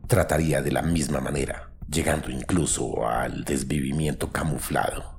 trataría 0.08 0.60
de 0.60 0.72
la 0.72 0.82
misma 0.82 1.20
manera, 1.20 1.67
llegando 1.90 2.30
incluso 2.30 3.08
al 3.08 3.44
desvivimiento 3.44 4.30
camuflado. 4.30 5.18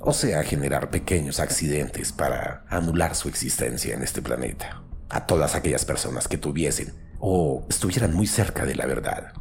O 0.00 0.12
sea, 0.12 0.42
generar 0.42 0.90
pequeños 0.90 1.40
accidentes 1.40 2.12
para 2.12 2.64
anular 2.68 3.14
su 3.14 3.28
existencia 3.28 3.94
en 3.94 4.02
este 4.02 4.22
planeta. 4.22 4.82
A 5.08 5.26
todas 5.26 5.54
aquellas 5.54 5.84
personas 5.84 6.26
que 6.26 6.38
tuviesen 6.38 6.94
o 7.18 7.66
estuvieran 7.68 8.14
muy 8.14 8.26
cerca 8.26 8.64
de 8.64 8.74
la 8.74 8.86
verdad 8.86 9.32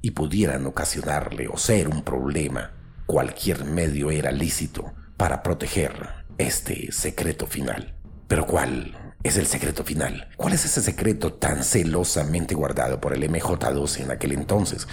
y 0.00 0.12
pudieran 0.12 0.64
ocasionarle 0.66 1.48
o 1.48 1.56
ser 1.56 1.88
un 1.88 2.02
problema, 2.02 2.72
cualquier 3.06 3.64
medio 3.64 4.10
era 4.10 4.30
lícito 4.30 4.94
para 5.16 5.42
proteger 5.42 6.08
este 6.38 6.92
secreto 6.92 7.46
final. 7.46 7.94
Pero 8.28 8.46
¿cuál 8.46 8.96
es 9.24 9.36
el 9.36 9.46
secreto 9.46 9.82
final? 9.82 10.28
¿Cuál 10.36 10.52
es 10.52 10.64
ese 10.64 10.82
secreto 10.82 11.32
tan 11.32 11.64
celosamente 11.64 12.54
guardado 12.54 13.00
por 13.00 13.14
el 13.14 13.28
MJ12 13.28 14.02
en 14.02 14.10
aquel 14.12 14.32
entonces, 14.32 14.86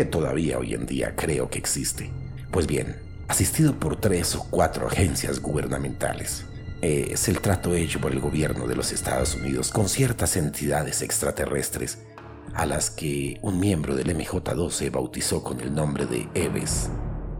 que 0.00 0.06
todavía 0.06 0.58
hoy 0.58 0.72
en 0.72 0.86
día 0.86 1.14
creo 1.14 1.50
que 1.50 1.58
existe? 1.58 2.10
Pues 2.50 2.66
bien, 2.66 2.96
asistido 3.28 3.78
por 3.78 4.00
tres 4.00 4.34
o 4.34 4.46
cuatro 4.48 4.86
agencias 4.86 5.40
gubernamentales, 5.40 6.46
es 6.80 7.28
el 7.28 7.42
trato 7.42 7.74
hecho 7.74 8.00
por 8.00 8.10
el 8.10 8.18
gobierno 8.18 8.66
de 8.66 8.76
los 8.76 8.92
Estados 8.92 9.34
Unidos 9.34 9.70
con 9.70 9.90
ciertas 9.90 10.38
entidades 10.38 11.02
extraterrestres 11.02 11.98
a 12.54 12.64
las 12.64 12.88
que 12.88 13.38
un 13.42 13.60
miembro 13.60 13.94
del 13.94 14.16
MJ-12 14.16 14.90
bautizó 14.90 15.44
con 15.44 15.60
el 15.60 15.74
nombre 15.74 16.06
de 16.06 16.30
EVES. 16.32 16.88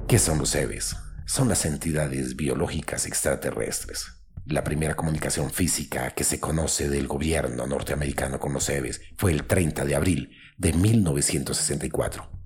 ¿Qué 0.07 0.19
son 0.19 0.37
los 0.37 0.55
EVES? 0.55 0.97
Son 1.25 1.49
las 1.49 1.65
entidades 1.65 2.37
biológicas 2.37 3.07
extraterrestres. 3.07 4.05
La 4.45 4.65
primera 4.65 4.97
comunicación 4.97 5.51
física 5.51 6.11
que 6.11 6.25
se 6.25 6.41
conoce 6.41 6.91
del 6.91 7.07
gobierno 7.07 7.67
norteamericano 7.67 8.39
con 8.39 8.53
los 8.53 8.69
EVES 8.69 9.01
fue 9.17 9.33
el 9.33 9.45
30 9.45 9.87
de 9.87 9.95
abril 9.95 10.37
de 10.59 10.75
1964, 10.75 12.40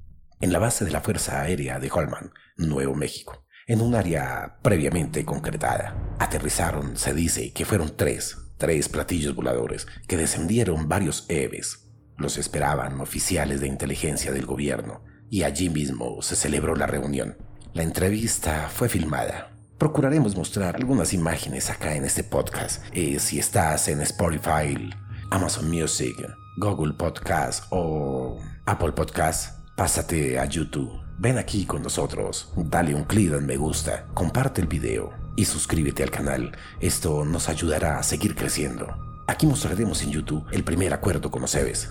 en 0.44 0.52
la 0.52 0.58
base 0.58 0.84
de 0.84 0.90
la 0.90 1.00
Fuerza 1.00 1.40
Aérea 1.40 1.78
de 1.78 1.90
Holman, 1.90 2.30
Nuevo 2.56 2.94
México 2.94 3.44
en 3.66 3.80
un 3.80 3.94
área 3.94 4.58
previamente 4.60 5.24
concretada. 5.24 5.96
Aterrizaron, 6.18 6.98
se 6.98 7.14
dice, 7.14 7.52
que 7.52 7.64
fueron 7.64 7.96
tres, 7.96 8.36
tres 8.58 8.90
platillos 8.90 9.34
voladores 9.34 9.86
que 10.06 10.18
descendieron 10.18 10.86
varios 10.86 11.24
EVES. 11.28 11.88
Los 12.18 12.36
esperaban 12.36 13.00
oficiales 13.00 13.60
de 13.60 13.68
inteligencia 13.68 14.32
del 14.32 14.46
gobierno 14.46 15.02
y 15.30 15.44
allí 15.44 15.70
mismo 15.70 16.20
se 16.20 16.36
celebró 16.36 16.76
la 16.76 16.86
reunión. 16.86 17.38
La 17.72 17.82
entrevista 17.82 18.68
fue 18.68 18.90
filmada. 18.90 19.50
Procuraremos 19.78 20.36
mostrar 20.36 20.76
algunas 20.76 21.14
imágenes 21.14 21.70
acá 21.70 21.96
en 21.96 22.04
este 22.04 22.22
podcast. 22.22 22.84
Eh, 22.92 23.18
si 23.18 23.38
estás 23.38 23.88
en 23.88 24.02
Spotify, 24.02 24.90
Amazon 25.30 25.70
Music, 25.70 26.14
Google 26.58 26.92
Podcast 26.92 27.64
o 27.70 28.38
Apple 28.66 28.92
Podcast, 28.92 29.63
pásate 29.76 30.38
a 30.38 30.44
YouTube 30.44 31.04
Ven 31.16 31.38
aquí 31.38 31.64
con 31.64 31.82
nosotros, 31.82 32.52
dale 32.56 32.92
un 32.92 33.04
clic 33.04 33.32
en 33.34 33.46
me 33.46 33.56
gusta, 33.56 34.06
comparte 34.14 34.60
el 34.60 34.66
video 34.66 35.12
y 35.36 35.44
suscríbete 35.44 36.02
al 36.02 36.10
canal. 36.10 36.56
Esto 36.80 37.24
nos 37.24 37.48
ayudará 37.48 37.98
a 37.98 38.02
seguir 38.02 38.34
creciendo. 38.34 39.22
Aquí 39.28 39.46
mostraremos 39.46 40.02
en 40.02 40.10
YouTube 40.10 40.44
el 40.50 40.64
primer 40.64 40.92
acuerdo 40.92 41.30
con 41.30 41.42
los 41.42 41.54
EVES. 41.54 41.90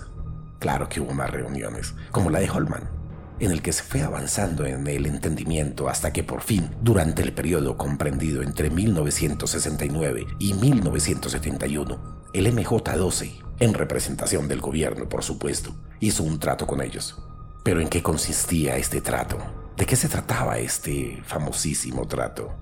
Claro 0.58 0.90
que 0.90 1.00
hubo 1.00 1.14
más 1.14 1.30
reuniones, 1.30 1.94
como 2.10 2.28
la 2.28 2.40
de 2.40 2.50
Holman. 2.50 2.90
en 3.40 3.50
el 3.50 3.62
que 3.62 3.72
se 3.72 3.82
fue 3.82 4.02
avanzando 4.02 4.64
en 4.64 4.86
el 4.86 5.06
entendimiento 5.06 5.88
hasta 5.88 6.12
que 6.12 6.22
por 6.22 6.42
fin, 6.42 6.70
durante 6.82 7.22
el 7.22 7.32
periodo 7.32 7.76
comprendido 7.76 8.42
entre 8.42 8.70
1969 8.70 10.26
y 10.38 10.54
1971, 10.54 12.28
el 12.32 12.46
MJ-12, 12.46 13.42
en 13.58 13.74
representación 13.74 14.48
del 14.48 14.60
gobierno 14.60 15.08
por 15.08 15.24
supuesto, 15.24 15.74
hizo 15.98 16.22
un 16.22 16.38
trato 16.38 16.66
con 16.66 16.80
ellos. 16.80 17.16
Pero 17.64 17.80
¿en 17.80 17.88
qué 17.88 18.02
consistía 18.02 18.76
este 18.76 19.00
trato? 19.00 19.38
¿De 19.78 19.86
qué 19.86 19.96
se 19.96 20.10
trataba 20.10 20.58
este 20.58 21.22
famosísimo 21.24 22.06
trato? 22.06 22.52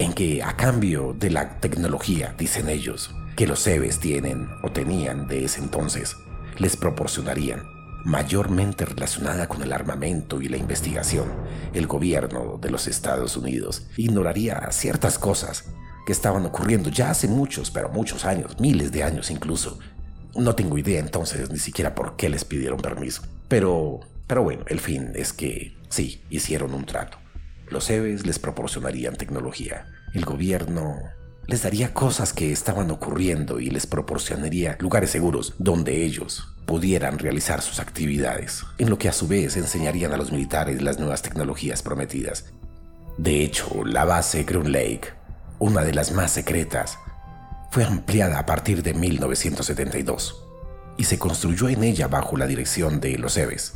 En 0.00 0.12
que 0.12 0.42
a 0.42 0.56
cambio 0.56 1.14
de 1.16 1.30
la 1.30 1.60
tecnología, 1.60 2.34
dicen 2.36 2.68
ellos, 2.68 3.14
que 3.36 3.46
los 3.46 3.62
CEBES 3.62 4.00
tienen 4.00 4.48
o 4.64 4.72
tenían 4.72 5.28
de 5.28 5.44
ese 5.44 5.60
entonces, 5.60 6.16
les 6.58 6.76
proporcionarían 6.76 7.62
mayormente 8.04 8.84
relacionada 8.84 9.46
con 9.46 9.62
el 9.62 9.72
armamento 9.72 10.42
y 10.42 10.48
la 10.48 10.56
investigación, 10.56 11.28
el 11.72 11.86
gobierno 11.86 12.58
de 12.60 12.70
los 12.70 12.88
Estados 12.88 13.36
Unidos 13.36 13.86
ignoraría 13.96 14.72
ciertas 14.72 15.20
cosas 15.20 15.66
que 16.04 16.12
estaban 16.12 16.44
ocurriendo 16.44 16.90
ya 16.90 17.10
hace 17.10 17.28
muchos, 17.28 17.70
pero 17.70 17.90
muchos 17.90 18.24
años, 18.24 18.58
miles 18.58 18.90
de 18.90 19.04
años 19.04 19.30
incluso. 19.30 19.78
No 20.34 20.56
tengo 20.56 20.78
idea 20.78 20.98
entonces 20.98 21.48
ni 21.48 21.60
siquiera 21.60 21.94
por 21.94 22.16
qué 22.16 22.28
les 22.28 22.44
pidieron 22.44 22.80
permiso. 22.80 23.22
Pero, 23.46 24.00
pero 24.28 24.42
bueno, 24.44 24.64
el 24.68 24.78
fin 24.78 25.12
es 25.14 25.32
que 25.32 25.76
sí, 25.88 26.22
hicieron 26.30 26.74
un 26.74 26.84
trato. 26.84 27.18
Los 27.70 27.90
EVEs 27.90 28.26
les 28.26 28.38
proporcionarían 28.38 29.16
tecnología. 29.16 29.86
El 30.14 30.24
gobierno 30.24 30.96
les 31.46 31.62
daría 31.62 31.94
cosas 31.94 32.34
que 32.34 32.52
estaban 32.52 32.90
ocurriendo 32.90 33.58
y 33.58 33.70
les 33.70 33.86
proporcionaría 33.86 34.76
lugares 34.80 35.10
seguros 35.10 35.54
donde 35.58 36.04
ellos 36.04 36.54
pudieran 36.66 37.18
realizar 37.18 37.62
sus 37.62 37.80
actividades, 37.80 38.64
en 38.76 38.90
lo 38.90 38.98
que 38.98 39.08
a 39.08 39.12
su 39.14 39.26
vez 39.26 39.56
enseñarían 39.56 40.12
a 40.12 40.18
los 40.18 40.30
militares 40.30 40.82
las 40.82 40.98
nuevas 40.98 41.22
tecnologías 41.22 41.82
prometidas. 41.82 42.52
De 43.16 43.42
hecho, 43.42 43.82
la 43.86 44.04
base 44.04 44.44
Groom 44.44 44.66
Lake, 44.66 45.08
una 45.58 45.82
de 45.82 45.94
las 45.94 46.12
más 46.12 46.30
secretas, 46.32 46.98
fue 47.70 47.84
ampliada 47.84 48.38
a 48.38 48.44
partir 48.46 48.82
de 48.82 48.92
1972 48.92 50.44
y 50.98 51.04
se 51.04 51.18
construyó 51.18 51.70
en 51.70 51.82
ella 51.82 52.08
bajo 52.08 52.36
la 52.36 52.46
dirección 52.46 53.00
de 53.00 53.16
los 53.16 53.38
EVES, 53.38 53.74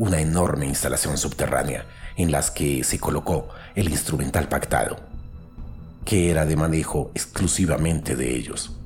una 0.00 0.18
enorme 0.18 0.66
instalación 0.66 1.18
subterránea 1.18 1.84
en 2.16 2.32
las 2.32 2.50
que 2.50 2.84
se 2.84 2.98
colocó 2.98 3.50
el 3.74 3.90
instrumental 3.90 4.48
pactado 4.48 5.10
que 6.04 6.30
era 6.30 6.46
de 6.46 6.56
manejo 6.56 7.10
exclusivamente 7.14 8.16
de 8.16 8.34
ellos. 8.34 8.78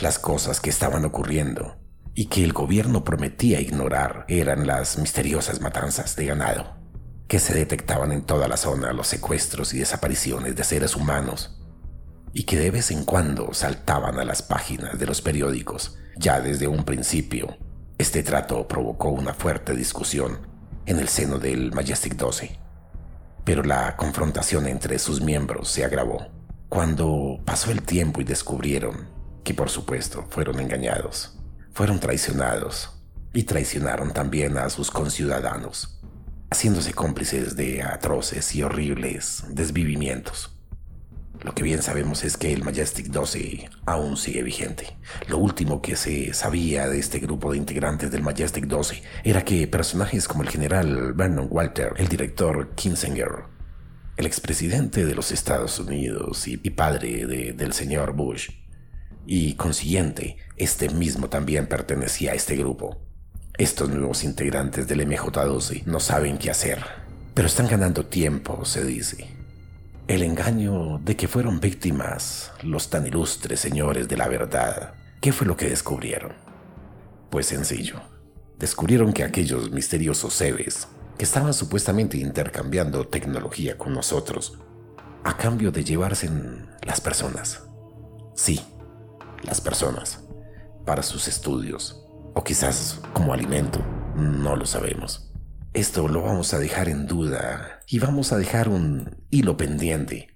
Las 0.00 0.18
cosas 0.18 0.60
que 0.60 0.70
estaban 0.70 1.04
ocurriendo 1.04 1.78
y 2.14 2.26
que 2.26 2.44
el 2.44 2.52
gobierno 2.52 3.04
prometía 3.04 3.60
ignorar 3.60 4.24
eran 4.28 4.66
las 4.66 4.98
misteriosas 4.98 5.60
matanzas 5.60 6.16
de 6.16 6.26
ganado, 6.26 6.76
que 7.28 7.38
se 7.38 7.54
detectaban 7.54 8.12
en 8.12 8.22
toda 8.22 8.48
la 8.48 8.56
zona, 8.56 8.92
los 8.92 9.06
secuestros 9.06 9.72
y 9.72 9.78
desapariciones 9.78 10.56
de 10.56 10.64
seres 10.64 10.96
humanos, 10.96 11.62
y 12.32 12.42
que 12.42 12.58
de 12.58 12.70
vez 12.70 12.90
en 12.90 13.04
cuando 13.04 13.54
saltaban 13.54 14.18
a 14.18 14.24
las 14.24 14.42
páginas 14.42 14.98
de 14.98 15.06
los 15.06 15.22
periódicos. 15.22 15.98
Ya 16.18 16.40
desde 16.40 16.66
un 16.66 16.84
principio, 16.84 17.56
este 17.98 18.22
trato 18.22 18.66
provocó 18.68 19.08
una 19.08 19.34
fuerte 19.34 19.74
discusión 19.74 20.46
en 20.86 20.98
el 20.98 21.08
seno 21.08 21.38
del 21.38 21.72
Majestic 21.72 22.16
12 22.16 22.66
pero 23.46 23.62
la 23.62 23.96
confrontación 23.96 24.66
entre 24.66 24.98
sus 24.98 25.20
miembros 25.20 25.68
se 25.70 25.84
agravó 25.84 26.26
cuando 26.68 27.40
pasó 27.44 27.70
el 27.70 27.82
tiempo 27.82 28.20
y 28.20 28.24
descubrieron 28.24 29.08
que 29.44 29.54
por 29.54 29.70
supuesto 29.70 30.26
fueron 30.30 30.58
engañados, 30.58 31.38
fueron 31.72 32.00
traicionados 32.00 33.04
y 33.32 33.44
traicionaron 33.44 34.12
también 34.12 34.58
a 34.58 34.68
sus 34.68 34.90
conciudadanos, 34.90 36.00
haciéndose 36.50 36.92
cómplices 36.92 37.54
de 37.54 37.84
atroces 37.84 38.52
y 38.56 38.64
horribles 38.64 39.44
desvivimientos. 39.48 40.55
Lo 41.46 41.54
que 41.54 41.62
bien 41.62 41.80
sabemos 41.80 42.24
es 42.24 42.36
que 42.36 42.52
el 42.52 42.64
Majestic 42.64 43.06
12 43.06 43.70
aún 43.86 44.16
sigue 44.16 44.42
vigente. 44.42 44.96
Lo 45.28 45.38
último 45.38 45.80
que 45.80 45.94
se 45.94 46.34
sabía 46.34 46.88
de 46.88 46.98
este 46.98 47.20
grupo 47.20 47.52
de 47.52 47.58
integrantes 47.58 48.10
del 48.10 48.24
Majestic 48.24 48.66
12 48.66 49.00
era 49.22 49.44
que 49.44 49.68
personajes 49.68 50.26
como 50.26 50.42
el 50.42 50.48
general 50.48 51.12
Vernon 51.12 51.46
Walter, 51.48 51.92
el 51.98 52.08
director 52.08 52.74
Kinsinger, 52.74 53.44
el 54.16 54.26
expresidente 54.26 55.06
de 55.06 55.14
los 55.14 55.30
Estados 55.30 55.78
Unidos 55.78 56.48
y, 56.48 56.56
padre 56.70 57.24
del 57.54 57.72
señor 57.72 58.14
Bush, 58.14 58.50
y 59.24 59.54
consiguiente, 59.54 60.38
este 60.56 60.88
mismo 60.88 61.28
también 61.28 61.68
pertenecía 61.68 62.32
a 62.32 62.34
este 62.34 62.56
grupo. 62.56 63.00
Estos 63.56 63.88
nuevos 63.88 64.24
integrantes 64.24 64.88
del 64.88 65.06
MJ-12 65.06 65.84
no 65.84 66.00
saben 66.00 66.38
qué 66.38 66.50
hacer, 66.50 66.82
pero 67.34 67.46
están 67.46 67.68
ganando 67.68 68.04
tiempo, 68.04 68.64
se 68.64 68.84
dice 68.84 69.35
el 70.08 70.22
engaño 70.22 70.98
de 70.98 71.16
que 71.16 71.26
fueron 71.26 71.58
víctimas 71.58 72.52
los 72.62 72.90
tan 72.90 73.06
ilustres 73.06 73.58
señores 73.58 74.06
de 74.08 74.16
la 74.16 74.28
verdad. 74.28 74.94
¿Qué 75.20 75.32
fue 75.32 75.48
lo 75.48 75.56
que 75.56 75.68
descubrieron? 75.68 76.32
Pues 77.28 77.46
sencillo. 77.46 78.00
Descubrieron 78.56 79.12
que 79.12 79.24
aquellos 79.24 79.72
misteriosos 79.72 80.32
seres 80.32 80.86
que 81.18 81.24
estaban 81.24 81.52
supuestamente 81.52 82.18
intercambiando 82.18 83.08
tecnología 83.08 83.76
con 83.76 83.94
nosotros, 83.94 84.58
a 85.24 85.36
cambio 85.36 85.72
de 85.72 85.82
llevarse 85.82 86.30
las 86.82 87.00
personas. 87.00 87.64
Sí, 88.36 88.60
las 89.42 89.60
personas, 89.60 90.20
para 90.84 91.02
sus 91.02 91.26
estudios, 91.26 92.06
o 92.34 92.44
quizás 92.44 93.00
como 93.12 93.32
alimento, 93.32 93.80
no 94.14 94.54
lo 94.54 94.66
sabemos. 94.66 95.32
Esto 95.76 96.08
lo 96.08 96.22
vamos 96.22 96.54
a 96.54 96.58
dejar 96.58 96.88
en 96.88 97.06
duda 97.06 97.80
y 97.86 97.98
vamos 97.98 98.32
a 98.32 98.38
dejar 98.38 98.68
un 98.68 99.25
hilo 99.36 99.58
pendiente, 99.58 100.28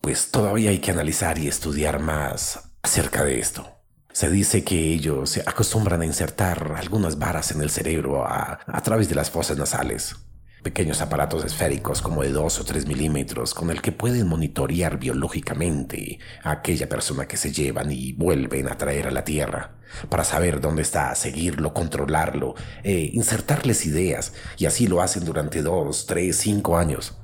pues 0.00 0.30
todavía 0.30 0.70
hay 0.70 0.78
que 0.78 0.92
analizar 0.92 1.36
y 1.36 1.48
estudiar 1.48 1.98
más 1.98 2.70
acerca 2.80 3.24
de 3.24 3.40
esto. 3.40 3.68
Se 4.12 4.30
dice 4.30 4.62
que 4.62 4.92
ellos 4.92 5.30
se 5.30 5.40
acostumbran 5.40 6.00
a 6.00 6.06
insertar 6.06 6.74
algunas 6.76 7.18
varas 7.18 7.50
en 7.50 7.60
el 7.60 7.70
cerebro 7.70 8.24
a, 8.24 8.60
a 8.64 8.82
través 8.82 9.08
de 9.08 9.16
las 9.16 9.30
fosas 9.30 9.58
nasales, 9.58 10.14
pequeños 10.62 11.00
aparatos 11.00 11.44
esféricos 11.44 12.00
como 12.02 12.22
de 12.22 12.30
2 12.30 12.60
o 12.60 12.64
3 12.64 12.86
milímetros 12.86 13.52
con 13.52 13.70
el 13.70 13.82
que 13.82 13.90
pueden 13.90 14.28
monitorear 14.28 14.98
biológicamente 14.98 16.20
a 16.44 16.52
aquella 16.52 16.88
persona 16.88 17.26
que 17.26 17.36
se 17.36 17.52
llevan 17.52 17.90
y 17.90 18.12
vuelven 18.12 18.68
a 18.68 18.78
traer 18.78 19.08
a 19.08 19.10
la 19.10 19.24
Tierra, 19.24 19.76
para 20.08 20.22
saber 20.22 20.60
dónde 20.60 20.82
está, 20.82 21.12
seguirlo, 21.16 21.74
controlarlo, 21.74 22.54
e 22.84 23.10
insertarles 23.12 23.86
ideas, 23.86 24.34
y 24.56 24.66
así 24.66 24.86
lo 24.86 25.02
hacen 25.02 25.24
durante 25.24 25.62
2, 25.62 26.06
3, 26.06 26.36
5 26.36 26.78
años, 26.78 27.16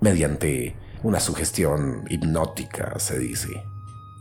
mediante 0.00 0.76
una 1.02 1.20
sugestión 1.20 2.04
hipnótica, 2.08 2.98
se 2.98 3.18
dice, 3.18 3.64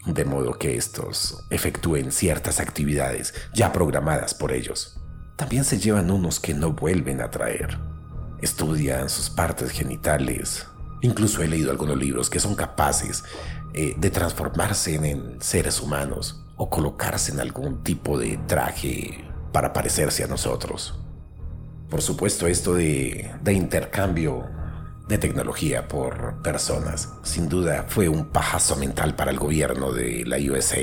de 0.05 0.25
modo 0.25 0.53
que 0.57 0.75
estos 0.75 1.45
efectúen 1.49 2.11
ciertas 2.11 2.59
actividades 2.59 3.33
ya 3.53 3.71
programadas 3.71 4.33
por 4.33 4.51
ellos. 4.51 4.99
También 5.35 5.63
se 5.63 5.79
llevan 5.79 6.11
unos 6.11 6.39
que 6.39 6.53
no 6.53 6.73
vuelven 6.73 7.21
a 7.21 7.29
traer 7.29 7.89
estudian 8.41 9.09
sus 9.09 9.29
partes 9.29 9.71
genitales. 9.71 10.65
Incluso 11.01 11.41
he 11.41 11.47
leído 11.47 11.71
algunos 11.71 11.97
libros 11.97 12.29
que 12.29 12.39
son 12.39 12.55
capaces 12.55 13.23
eh, 13.73 13.93
de 13.97 14.09
transformarse 14.09 14.95
en, 14.95 15.41
seres 15.41 15.81
humanos 15.81 16.45
o 16.57 16.69
colocarse 16.69 17.31
en 17.31 17.39
algún 17.39 17.83
tipo 17.83 18.17
de 18.17 18.37
traje 18.47 19.25
para 19.51 19.73
parecerse 19.73 20.23
a 20.23 20.27
nosotros. 20.27 20.99
Por 21.89 22.01
supuesto, 22.01 22.47
esto 22.47 22.75
de, 22.75 23.31
de 23.41 23.53
intercambio 23.53 24.47
de 25.09 25.17
tecnología 25.17 25.89
por 25.89 26.41
personas, 26.41 27.09
sin 27.23 27.49
duda 27.49 27.85
fue 27.89 28.07
un 28.07 28.29
pajazo 28.29 28.77
mental 28.77 29.15
para 29.15 29.31
el 29.31 29.39
gobierno 29.39 29.91
de 29.91 30.23
la 30.25 30.37
USA, 30.37 30.81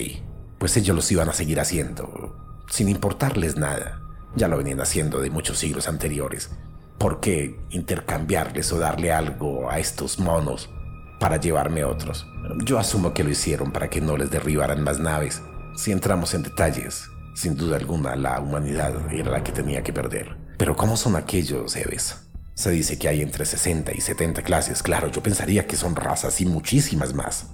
pues 0.58 0.76
ellos 0.76 0.94
los 0.94 1.10
iban 1.10 1.30
a 1.30 1.32
seguir 1.32 1.60
haciendo, 1.60 2.36
sin 2.68 2.90
importarles 2.90 3.56
nada. 3.56 4.02
Ya 4.34 4.48
lo 4.48 4.58
venían 4.58 4.82
haciendo 4.82 5.20
de 5.20 5.30
muchos 5.30 5.58
siglos 5.58 5.88
anteriores, 5.88 6.50
¿Por 6.98 7.20
qué 7.20 7.60
intercambiarles 7.70 8.72
o 8.72 8.78
darle 8.78 9.12
algo 9.12 9.70
a 9.70 9.78
estos 9.78 10.18
monos 10.18 10.70
para 11.20 11.36
llevarme 11.36 11.84
otros? 11.84 12.26
Yo 12.64 12.78
asumo 12.78 13.12
que 13.12 13.22
lo 13.22 13.30
hicieron 13.30 13.70
para 13.70 13.90
que 13.90 14.00
no 14.00 14.16
les 14.16 14.30
derribaran 14.30 14.82
más 14.82 14.98
naves. 14.98 15.42
Si 15.76 15.92
entramos 15.92 16.32
en 16.32 16.42
detalles, 16.42 17.10
sin 17.34 17.54
duda 17.54 17.76
alguna 17.76 18.16
la 18.16 18.40
humanidad 18.40 19.12
era 19.12 19.30
la 19.30 19.44
que 19.44 19.52
tenía 19.52 19.82
que 19.82 19.92
perder. 19.92 20.38
Pero 20.56 20.74
¿cómo 20.74 20.96
son 20.96 21.16
aquellos, 21.16 21.76
Eves? 21.76 22.25
Se 22.56 22.70
dice 22.70 22.98
que 22.98 23.08
hay 23.08 23.20
entre 23.20 23.44
60 23.44 23.92
y 23.94 24.00
70 24.00 24.40
clases. 24.40 24.82
Claro, 24.82 25.10
yo 25.10 25.22
pensaría 25.22 25.66
que 25.66 25.76
son 25.76 25.94
razas 25.94 26.40
y 26.40 26.46
muchísimas 26.46 27.12
más. 27.12 27.48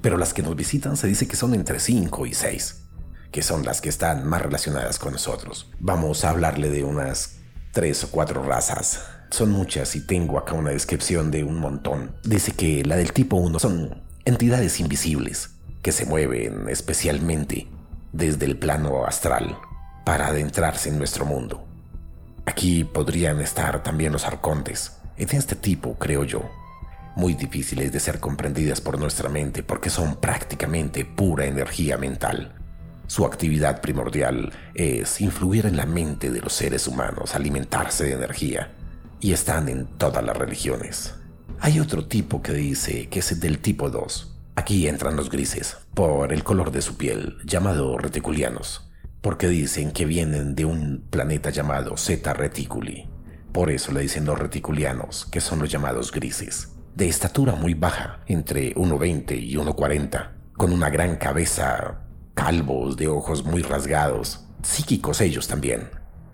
Pero 0.00 0.16
las 0.16 0.32
que 0.32 0.42
nos 0.42 0.56
visitan 0.56 0.96
se 0.96 1.06
dice 1.06 1.28
que 1.28 1.36
son 1.36 1.52
entre 1.52 1.78
5 1.78 2.24
y 2.24 2.32
6, 2.32 2.82
que 3.30 3.42
son 3.42 3.66
las 3.66 3.82
que 3.82 3.90
están 3.90 4.26
más 4.26 4.40
relacionadas 4.40 4.98
con 4.98 5.12
nosotros. 5.12 5.70
Vamos 5.80 6.24
a 6.24 6.30
hablarle 6.30 6.70
de 6.70 6.82
unas 6.82 7.40
tres 7.72 8.04
o 8.04 8.10
cuatro 8.10 8.42
razas. 8.42 9.02
Son 9.28 9.50
muchas 9.50 9.94
y 9.96 10.00
tengo 10.00 10.38
acá 10.38 10.54
una 10.54 10.70
descripción 10.70 11.30
de 11.30 11.44
un 11.44 11.60
montón. 11.60 12.16
Dice 12.24 12.52
que 12.52 12.84
la 12.86 12.96
del 12.96 13.12
tipo 13.12 13.36
1 13.36 13.58
son 13.58 14.02
entidades 14.24 14.80
invisibles 14.80 15.50
que 15.82 15.92
se 15.92 16.06
mueven 16.06 16.70
especialmente 16.70 17.68
desde 18.14 18.46
el 18.46 18.58
plano 18.58 19.04
astral 19.04 19.58
para 20.06 20.28
adentrarse 20.28 20.88
en 20.88 20.96
nuestro 20.96 21.26
mundo. 21.26 21.65
Aquí 22.46 22.84
podrían 22.84 23.40
estar 23.40 23.82
también 23.82 24.12
los 24.12 24.24
arcontes. 24.24 24.92
En 25.16 25.28
este 25.36 25.56
tipo, 25.56 25.98
creo 25.98 26.24
yo, 26.24 26.48
muy 27.16 27.34
difíciles 27.34 27.92
de 27.92 27.98
ser 27.98 28.20
comprendidas 28.20 28.80
por 28.80 28.98
nuestra 28.98 29.28
mente 29.28 29.62
porque 29.62 29.90
son 29.90 30.16
prácticamente 30.16 31.04
pura 31.04 31.46
energía 31.46 31.98
mental. 31.98 32.54
Su 33.08 33.24
actividad 33.24 33.80
primordial 33.80 34.52
es 34.74 35.20
influir 35.20 35.66
en 35.66 35.76
la 35.76 35.86
mente 35.86 36.30
de 36.30 36.40
los 36.40 36.52
seres 36.52 36.86
humanos, 36.86 37.34
alimentarse 37.34 38.04
de 38.04 38.12
energía, 38.12 38.72
y 39.20 39.32
están 39.32 39.68
en 39.68 39.86
todas 39.86 40.24
las 40.24 40.36
religiones. 40.36 41.14
Hay 41.60 41.80
otro 41.80 42.06
tipo 42.06 42.42
que 42.42 42.52
dice 42.52 43.08
que 43.08 43.20
es 43.20 43.40
del 43.40 43.58
tipo 43.60 43.90
2. 43.90 44.34
Aquí 44.56 44.88
entran 44.88 45.16
los 45.16 45.30
grises, 45.30 45.76
por 45.94 46.32
el 46.32 46.44
color 46.44 46.70
de 46.70 46.82
su 46.82 46.96
piel, 46.96 47.38
llamado 47.44 47.96
reticulianos, 47.96 48.85
porque 49.26 49.48
dicen 49.48 49.90
que 49.90 50.04
vienen 50.04 50.54
de 50.54 50.64
un 50.64 51.02
planeta 51.10 51.50
llamado 51.50 51.96
Zeta 51.96 52.32
Reticuli. 52.32 53.08
Por 53.50 53.72
eso 53.72 53.90
le 53.90 54.02
dicen 54.02 54.24
los 54.24 54.38
reticulianos, 54.38 55.26
que 55.26 55.40
son 55.40 55.58
los 55.58 55.68
llamados 55.68 56.12
grises. 56.12 56.68
De 56.94 57.08
estatura 57.08 57.56
muy 57.56 57.74
baja, 57.74 58.20
entre 58.28 58.72
1,20 58.76 59.36
y 59.42 59.56
1,40, 59.56 60.30
con 60.56 60.72
una 60.72 60.90
gran 60.90 61.16
cabeza, 61.16 62.02
calvos, 62.34 62.96
de 62.96 63.08
ojos 63.08 63.44
muy 63.44 63.62
rasgados, 63.62 64.46
psíquicos 64.62 65.20
ellos 65.20 65.48
también. 65.48 65.88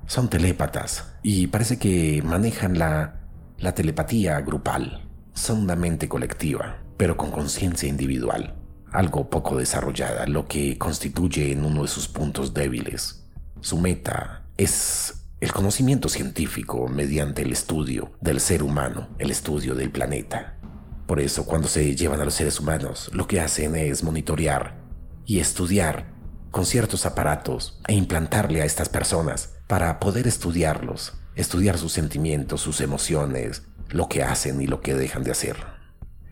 Son 0.04 0.28
telépatas 0.28 1.14
y 1.22 1.46
parece 1.46 1.78
que 1.78 2.20
manejan 2.22 2.78
la, 2.78 3.22
la 3.56 3.72
telepatía 3.72 4.38
grupal. 4.42 5.08
Son 5.32 5.62
una 5.62 5.76
mente 5.76 6.10
colectiva, 6.10 6.82
pero 6.98 7.16
con 7.16 7.30
conciencia 7.30 7.88
individual, 7.88 8.54
algo 8.92 9.30
poco 9.30 9.56
desarrollada, 9.56 10.26
lo 10.26 10.46
que 10.46 10.78
constituye 10.78 11.52
en 11.52 11.64
uno 11.64 11.82
de 11.82 11.88
sus 11.88 12.08
puntos 12.08 12.54
débiles. 12.54 13.24
Su 13.60 13.78
meta 13.78 14.44
es 14.56 15.14
el 15.40 15.52
conocimiento 15.52 16.08
científico 16.08 16.88
mediante 16.88 17.42
el 17.42 17.52
estudio 17.52 18.12
del 18.20 18.40
ser 18.40 18.62
humano, 18.62 19.08
el 19.18 19.30
estudio 19.30 19.74
del 19.74 19.90
planeta. 19.90 20.56
Por 21.06 21.20
eso 21.20 21.46
cuando 21.46 21.68
se 21.68 21.96
llevan 21.96 22.20
a 22.20 22.24
los 22.24 22.34
seres 22.34 22.60
humanos, 22.60 23.10
lo 23.12 23.26
que 23.26 23.40
hacen 23.40 23.74
es 23.74 24.04
monitorear 24.04 24.80
y 25.26 25.40
estudiar 25.40 26.12
con 26.50 26.66
ciertos 26.66 27.06
aparatos 27.06 27.80
e 27.88 27.94
implantarle 27.94 28.62
a 28.62 28.64
estas 28.64 28.88
personas 28.88 29.54
para 29.66 29.98
poder 29.98 30.28
estudiarlos, 30.28 31.14
estudiar 31.34 31.78
sus 31.78 31.92
sentimientos, 31.92 32.60
sus 32.60 32.80
emociones, 32.80 33.62
lo 33.88 34.08
que 34.08 34.22
hacen 34.22 34.60
y 34.60 34.66
lo 34.66 34.80
que 34.80 34.94
dejan 34.94 35.24
de 35.24 35.30
hacer. 35.30 35.56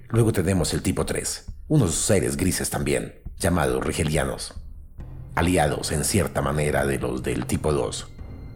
Luego 0.09 0.33
tenemos 0.33 0.75
el 0.75 0.83
tipo 0.83 1.07
3, 1.07 1.47
unos 1.71 1.95
seres 1.95 2.37
grises 2.37 2.69
también, 2.69 3.15
llamados 3.39 3.87
rigelianos, 3.87 4.55
aliados 5.37 5.93
en 5.93 6.03
cierta 6.03 6.43
manera 6.43 6.85
de 6.85 6.99
los 6.99 7.23
del 7.23 7.47
tipo 7.47 7.73
2, 7.73 8.09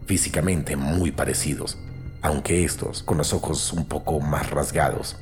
físicamente 0.05 0.75
muy 0.75 1.11
parecidos, 1.11 1.77
aunque 2.21 2.65
estos 2.65 3.03
con 3.03 3.17
los 3.17 3.31
ojos 3.31 3.71
un 3.71 3.85
poco 3.85 4.19
más 4.19 4.51
rasgados. 4.51 5.15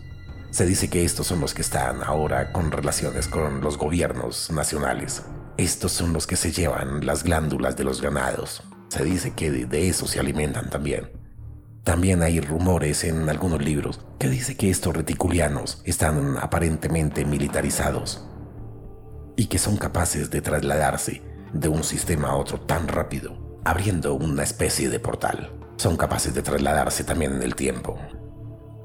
Se 0.49 0.65
dice 0.65 0.89
que 0.89 1.06
estos 1.06 1.27
son 1.27 1.39
los 1.39 1.53
que 1.53 1.62
están 1.62 2.01
ahora 2.01 2.51
con 2.51 2.71
relaciones 2.71 3.27
con 3.27 3.62
los 3.62 3.77
gobiernos 3.77 4.49
nacionales. 4.49 5.21
Estos 5.58 5.91
son 5.91 6.13
los 6.13 6.25
que 6.25 6.36
se 6.36 6.51
llevan 6.51 7.06
las 7.06 7.23
glándulas 7.23 7.77
de 7.77 7.84
los 7.84 8.01
ganados. 8.01 8.63
Se 8.89 9.03
dice 9.03 9.34
que 9.36 9.51
de, 9.51 9.88
eso 9.88 10.08
se 10.08 10.19
alimentan 10.19 10.71
también. 10.71 11.12
También 11.84 12.24
hay 12.24 12.39
rumores 12.39 13.04
en 13.04 13.28
algunos 13.28 13.62
libros 13.62 14.00
que 14.17 14.30
dice 14.30 14.56
que 14.56 14.69
estos 14.69 14.96
reticulianos 14.96 15.82
están 15.84 16.38
aparentemente 16.38 17.26
militarizados 17.26 18.26
y 19.36 19.48
que 19.48 19.58
son 19.58 19.76
capaces 19.76 20.30
de 20.32 20.41
trasladarse 20.41 21.22
de 21.52 21.67
un 21.67 21.84
sistema 21.84 22.30
a 22.30 22.36
otro 22.38 22.62
tan 22.62 22.88
rápido, 22.88 23.60
abriendo 23.65 24.13
una 24.13 24.43
especie 24.43 24.88
de 24.88 25.00
portal. 25.00 25.52
Son 25.76 25.98
capaces 25.98 26.34
de 26.34 26.41
trasladarse 26.41 27.04
también 27.04 27.36
en 27.36 27.43
el 27.43 27.56
tiempo. 27.56 28.00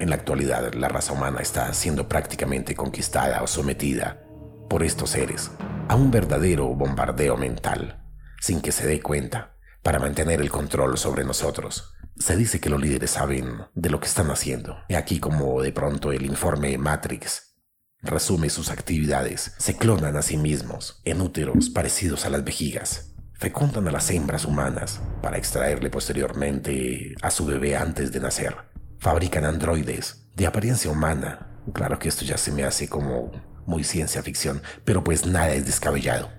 En 0.00 0.10
la 0.10 0.16
actualidad, 0.16 0.72
la 0.74 0.88
raza 0.88 1.12
humana 1.12 1.40
está 1.40 1.72
siendo 1.74 2.08
prácticamente 2.08 2.74
conquistada 2.74 3.42
o 3.42 3.46
sometida 3.46 4.24
por 4.68 4.82
estos 4.82 5.10
seres 5.10 5.52
a 5.86 5.94
un 5.94 6.10
verdadero 6.10 6.66
bombardeo 6.74 7.36
mental, 7.36 8.02
sin 8.40 8.60
que 8.60 8.72
se 8.72 8.86
dé 8.86 9.00
cuenta, 9.00 9.54
para 9.82 10.00
mantener 10.00 10.40
el 10.40 10.50
control 10.50 10.98
sobre 10.98 11.24
nosotros. 11.24 11.94
Se 12.18 12.36
dice 12.36 12.60
que 12.60 12.68
los 12.68 12.80
líderes 12.80 13.12
saben 13.12 13.62
de 13.74 13.90
lo 13.90 14.00
que 14.00 14.06
están 14.06 14.30
haciendo. 14.30 14.78
Y 14.88 14.94
aquí 14.94 15.20
como 15.20 15.62
de 15.62 15.72
pronto 15.72 16.12
el 16.12 16.26
informe 16.26 16.76
Matrix 16.76 17.54
resume 18.02 18.50
sus 18.50 18.70
actividades. 18.70 19.54
Se 19.58 19.76
clonan 19.76 20.16
a 20.16 20.22
sí 20.22 20.36
mismos 20.36 21.00
en 21.04 21.20
úteros 21.20 21.70
parecidos 21.70 22.24
a 22.24 22.30
las 22.30 22.44
vejigas. 22.44 23.14
Fecundan 23.34 23.86
a 23.86 23.92
las 23.92 24.10
hembras 24.10 24.44
humanas 24.44 25.00
para 25.22 25.38
extraerle 25.38 25.90
posteriormente 25.90 27.14
a 27.22 27.30
su 27.30 27.46
bebé 27.46 27.76
antes 27.76 28.10
de 28.10 28.20
nacer. 28.20 28.56
Fabrican 28.98 29.44
androides 29.44 30.28
de 30.34 30.46
apariencia 30.46 30.90
humana. 30.90 31.62
Claro 31.72 31.98
que 32.00 32.08
esto 32.08 32.24
ya 32.24 32.36
se 32.36 32.50
me 32.50 32.64
hace 32.64 32.88
como 32.88 33.30
muy 33.64 33.84
ciencia 33.84 34.22
ficción, 34.22 34.60
pero 34.84 35.04
pues 35.04 35.24
nada 35.24 35.52
es 35.52 35.66
descabellado. 35.66 36.30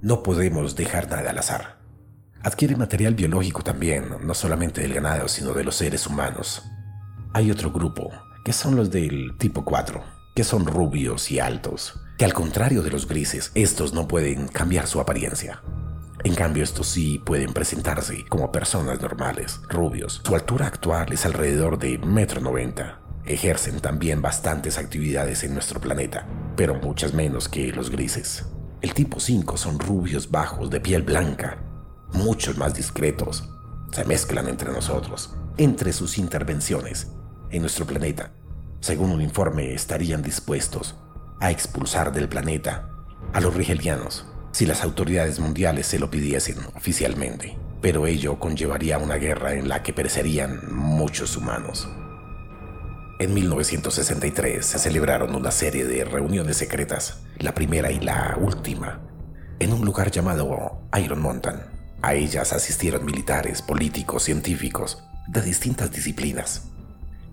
No 0.00 0.22
podemos 0.22 0.76
dejar 0.76 1.10
nada 1.10 1.30
al 1.30 1.38
azar. 1.38 1.79
Adquiere 2.42 2.74
material 2.74 3.14
biológico 3.14 3.62
también, 3.62 4.06
no 4.22 4.32
solamente 4.32 4.80
del 4.80 4.94
ganado, 4.94 5.28
sino 5.28 5.52
de 5.52 5.62
los 5.62 5.76
seres 5.76 6.06
humanos. 6.06 6.62
Hay 7.34 7.50
otro 7.50 7.70
grupo, 7.70 8.10
que 8.44 8.54
son 8.54 8.76
los 8.76 8.90
del 8.90 9.36
tipo 9.36 9.64
4, 9.64 10.02
que 10.34 10.42
son 10.42 10.66
rubios 10.66 11.30
y 11.30 11.38
altos, 11.38 12.00
que 12.16 12.24
al 12.24 12.32
contrario 12.32 12.82
de 12.82 12.90
los 12.90 13.06
grises, 13.06 13.52
estos 13.54 13.92
no 13.92 14.08
pueden 14.08 14.48
cambiar 14.48 14.86
su 14.86 15.00
apariencia. 15.00 15.62
En 16.24 16.34
cambio, 16.34 16.64
estos 16.64 16.86
sí 16.88 17.20
pueden 17.24 17.52
presentarse 17.52 18.24
como 18.28 18.50
personas 18.50 19.00
normales, 19.00 19.60
rubios. 19.68 20.22
Su 20.24 20.34
altura 20.34 20.66
actual 20.66 21.12
es 21.12 21.26
alrededor 21.26 21.78
de 21.78 22.00
1,90 22.00 22.80
m 22.80 23.00
ejercen 23.26 23.80
también 23.80 24.22
bastantes 24.22 24.78
actividades 24.78 25.44
en 25.44 25.54
nuestro 25.54 25.80
planeta, 25.80 26.26
pero 26.56 26.74
muchas 26.74 27.14
menos 27.14 27.48
que 27.48 27.72
los 27.72 27.90
grises. 27.90 28.46
El 28.80 28.94
tipo 28.94 29.20
5 29.20 29.56
son 29.56 29.78
rubios 29.78 30.30
bajos 30.30 30.70
de 30.70 30.80
piel 30.80 31.02
blanca, 31.02 31.58
muchos 32.12 32.56
más 32.56 32.74
discretos. 32.74 33.48
Se 33.92 34.04
mezclan 34.04 34.48
entre 34.48 34.72
nosotros, 34.72 35.34
entre 35.56 35.92
sus 35.92 36.18
intervenciones 36.18 37.08
en 37.50 37.62
nuestro 37.62 37.86
planeta. 37.86 38.32
Según 38.80 39.10
un 39.10 39.20
informe, 39.20 39.74
estarían 39.74 40.22
dispuestos 40.22 40.96
a 41.40 41.50
expulsar 41.50 42.12
del 42.12 42.28
planeta 42.28 42.88
a 43.32 43.40
los 43.40 43.54
rigelianos 43.54 44.26
si 44.52 44.66
las 44.66 44.82
autoridades 44.82 45.38
mundiales 45.38 45.86
se 45.86 45.98
lo 45.98 46.10
pidiesen 46.10 46.56
oficialmente, 46.74 47.56
pero 47.80 48.06
ello 48.06 48.38
conllevaría 48.38 48.98
una 48.98 49.14
guerra 49.14 49.54
en 49.54 49.68
la 49.68 49.82
que 49.82 49.92
perecerían 49.92 50.74
muchos 50.74 51.36
humanos. 51.36 51.88
En 53.20 53.34
1963 53.34 54.64
se 54.64 54.78
celebraron 54.78 55.34
una 55.34 55.50
serie 55.50 55.84
de 55.84 56.04
reuniones 56.04 56.56
secretas, 56.56 57.20
la 57.38 57.52
primera 57.54 57.92
y 57.92 58.00
la 58.00 58.36
última, 58.40 59.02
en 59.58 59.72
un 59.72 59.84
lugar 59.84 60.10
llamado 60.10 60.88
Iron 60.98 61.20
Mountain. 61.20 61.79
A 62.02 62.14
ellas 62.14 62.52
asistieron 62.52 63.04
militares, 63.04 63.60
políticos, 63.60 64.22
científicos 64.24 65.02
de 65.28 65.42
distintas 65.42 65.90
disciplinas. 65.90 66.62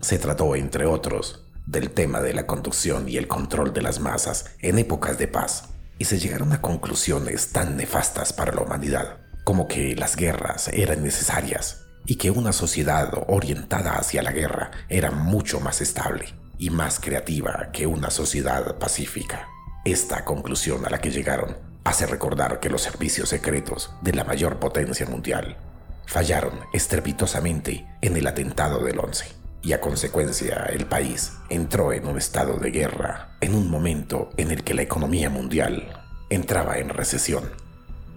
Se 0.01 0.19
trató, 0.19 0.55
entre 0.55 0.85
otros, 0.85 1.45
del 1.65 1.91
tema 1.91 2.21
de 2.21 2.33
la 2.33 2.45
conducción 2.45 3.07
y 3.07 3.17
el 3.17 3.27
control 3.27 3.73
de 3.73 3.81
las 3.81 3.99
masas 3.99 4.51
en 4.59 4.77
épocas 4.77 5.17
de 5.17 5.27
paz, 5.27 5.69
y 5.97 6.05
se 6.05 6.19
llegaron 6.19 6.51
a 6.51 6.61
conclusiones 6.61 7.51
tan 7.51 7.77
nefastas 7.77 8.33
para 8.33 8.53
la 8.53 8.61
humanidad, 8.61 9.17
como 9.43 9.67
que 9.67 9.95
las 9.95 10.15
guerras 10.15 10.67
eran 10.69 11.03
necesarias 11.03 11.83
y 12.05 12.15
que 12.15 12.31
una 12.31 12.53
sociedad 12.53 13.11
orientada 13.27 13.93
hacia 13.97 14.21
la 14.21 14.31
guerra 14.31 14.71
era 14.89 15.11
mucho 15.11 15.59
más 15.59 15.81
estable 15.81 16.25
y 16.57 16.69
más 16.69 16.99
creativa 16.99 17.69
que 17.71 17.87
una 17.87 18.09
sociedad 18.09 18.77
pacífica. 18.77 19.47
Esta 19.85 20.25
conclusión 20.25 20.85
a 20.85 20.89
la 20.89 20.99
que 20.99 21.11
llegaron 21.11 21.66
hace 21.87 22.05
recordar 22.05 22.59
que 22.59 22.69
los 22.69 22.81
servicios 22.81 23.29
secretos 23.29 23.93
de 24.01 24.13
la 24.13 24.25
mayor 24.25 24.59
potencia 24.59 25.05
mundial 25.05 25.57
fallaron 26.05 26.59
estrepitosamente 26.73 27.87
en 28.01 28.17
el 28.17 28.27
atentado 28.27 28.83
del 28.83 28.99
11 28.99 29.25
y 29.61 29.73
a 29.73 29.79
consecuencia 29.79 30.67
el 30.69 30.85
país 30.85 31.33
entró 31.49 31.93
en 31.93 32.05
un 32.05 32.17
estado 32.17 32.57
de 32.57 32.71
guerra 32.71 33.37
en 33.39 33.55
un 33.55 33.69
momento 33.69 34.29
en 34.35 34.51
el 34.51 34.63
que 34.63 34.73
la 34.73 34.81
economía 34.81 35.29
mundial 35.29 36.03
entraba 36.29 36.77
en 36.77 36.89
recesión 36.89 37.49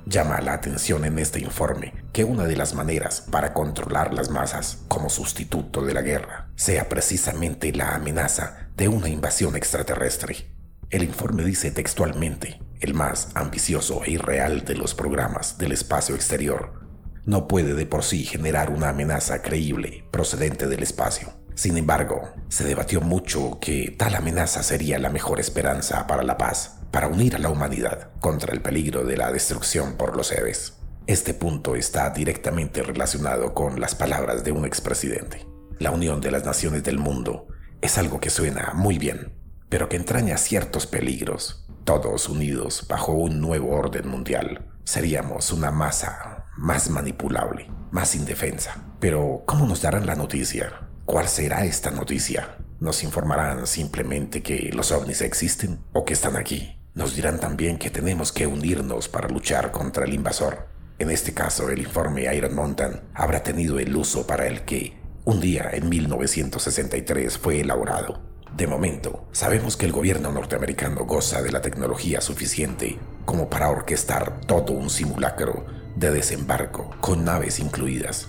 Llama 0.06 0.40
la 0.40 0.54
atención 0.54 1.04
en 1.04 1.18
este 1.18 1.38
informe 1.40 1.92
que 2.12 2.24
una 2.24 2.44
de 2.44 2.56
las 2.56 2.74
maneras 2.74 3.20
para 3.30 3.52
controlar 3.52 4.12
las 4.14 4.30
masas 4.30 4.78
como 4.88 5.10
sustituto 5.10 5.82
de 5.82 5.94
la 5.94 6.02
guerra 6.02 6.48
sea 6.56 6.88
precisamente 6.88 7.72
la 7.72 7.94
amenaza 7.94 8.70
de 8.76 8.88
una 8.88 9.08
invasión 9.08 9.54
extraterrestre. 9.54 10.50
El 10.88 11.04
informe 11.04 11.44
dice 11.44 11.70
textualmente, 11.70 12.58
el 12.80 12.94
más 12.94 13.28
ambicioso 13.34 14.02
e 14.04 14.12
irreal 14.12 14.64
de 14.64 14.74
los 14.74 14.94
programas 14.94 15.58
del 15.58 15.72
espacio 15.72 16.14
exterior 16.14 16.80
no 17.26 17.46
puede 17.46 17.74
de 17.74 17.86
por 17.86 18.02
sí 18.02 18.24
generar 18.24 18.70
una 18.70 18.88
amenaza 18.88 19.42
creíble 19.42 20.04
procedente 20.10 20.66
del 20.66 20.82
espacio. 20.82 21.32
Sin 21.54 21.76
embargo, 21.76 22.32
se 22.48 22.64
debatió 22.64 23.00
mucho 23.00 23.58
que 23.60 23.94
tal 23.96 24.14
amenaza 24.14 24.62
sería 24.62 24.98
la 24.98 25.10
mejor 25.10 25.40
esperanza 25.40 26.06
para 26.06 26.22
la 26.22 26.38
paz 26.38 26.78
para 26.90 27.08
unir 27.08 27.36
a 27.36 27.38
la 27.38 27.50
humanidad 27.50 28.10
contra 28.20 28.52
el 28.52 28.62
peligro 28.62 29.04
de 29.04 29.16
la 29.16 29.30
destrucción 29.30 29.94
por 29.94 30.16
los 30.16 30.32
Eves. 30.32 30.78
Este 31.06 31.34
punto 31.34 31.76
está 31.76 32.10
directamente 32.10 32.82
relacionado 32.82 33.54
con 33.54 33.80
las 33.80 33.94
palabras 33.94 34.42
de 34.42 34.52
un 34.52 34.64
expresidente. 34.64 35.46
La 35.78 35.90
unión 35.90 36.20
de 36.20 36.30
las 36.30 36.44
naciones 36.44 36.82
del 36.82 36.98
mundo 36.98 37.46
es 37.80 37.98
algo 37.98 38.20
que 38.20 38.30
suena 38.30 38.72
muy 38.74 38.98
bien, 38.98 39.32
pero 39.68 39.88
que 39.88 39.96
entraña 39.96 40.36
ciertos 40.36 40.86
peligros. 40.86 41.66
Todos 41.90 42.28
unidos 42.28 42.86
bajo 42.88 43.10
un 43.10 43.40
nuevo 43.40 43.72
orden 43.72 44.06
mundial, 44.06 44.64
seríamos 44.84 45.50
una 45.50 45.72
masa 45.72 46.46
más 46.56 46.88
manipulable, 46.88 47.68
más 47.90 48.14
indefensa. 48.14 48.76
Pero, 49.00 49.42
¿cómo 49.44 49.66
nos 49.66 49.82
darán 49.82 50.06
la 50.06 50.14
noticia? 50.14 50.88
¿Cuál 51.04 51.26
será 51.26 51.64
esta 51.64 51.90
noticia? 51.90 52.58
¿Nos 52.78 53.02
informarán 53.02 53.66
simplemente 53.66 54.40
que 54.40 54.70
los 54.72 54.92
ovnis 54.92 55.20
existen 55.20 55.80
o 55.92 56.04
que 56.04 56.12
están 56.12 56.36
aquí? 56.36 56.78
Nos 56.94 57.16
dirán 57.16 57.40
también 57.40 57.76
que 57.76 57.90
tenemos 57.90 58.30
que 58.30 58.46
unirnos 58.46 59.08
para 59.08 59.28
luchar 59.28 59.72
contra 59.72 60.04
el 60.04 60.14
invasor. 60.14 60.68
En 61.00 61.10
este 61.10 61.34
caso, 61.34 61.70
el 61.70 61.80
informe 61.80 62.32
Iron 62.32 62.54
Mountain 62.54 63.00
habrá 63.14 63.42
tenido 63.42 63.80
el 63.80 63.96
uso 63.96 64.28
para 64.28 64.46
el 64.46 64.64
que 64.64 64.96
un 65.24 65.40
día 65.40 65.68
en 65.72 65.88
1963 65.88 67.36
fue 67.36 67.62
elaborado. 67.62 68.29
De 68.56 68.66
momento, 68.66 69.28
sabemos 69.32 69.76
que 69.76 69.86
el 69.86 69.92
gobierno 69.92 70.32
norteamericano 70.32 71.04
goza 71.04 71.40
de 71.42 71.52
la 71.52 71.62
tecnología 71.62 72.20
suficiente 72.20 72.98
como 73.24 73.48
para 73.48 73.70
orquestar 73.70 74.40
todo 74.42 74.72
un 74.72 74.90
simulacro 74.90 75.64
de 75.96 76.10
desembarco 76.10 76.90
con 77.00 77.24
naves 77.24 77.58
incluidas. 77.58 78.28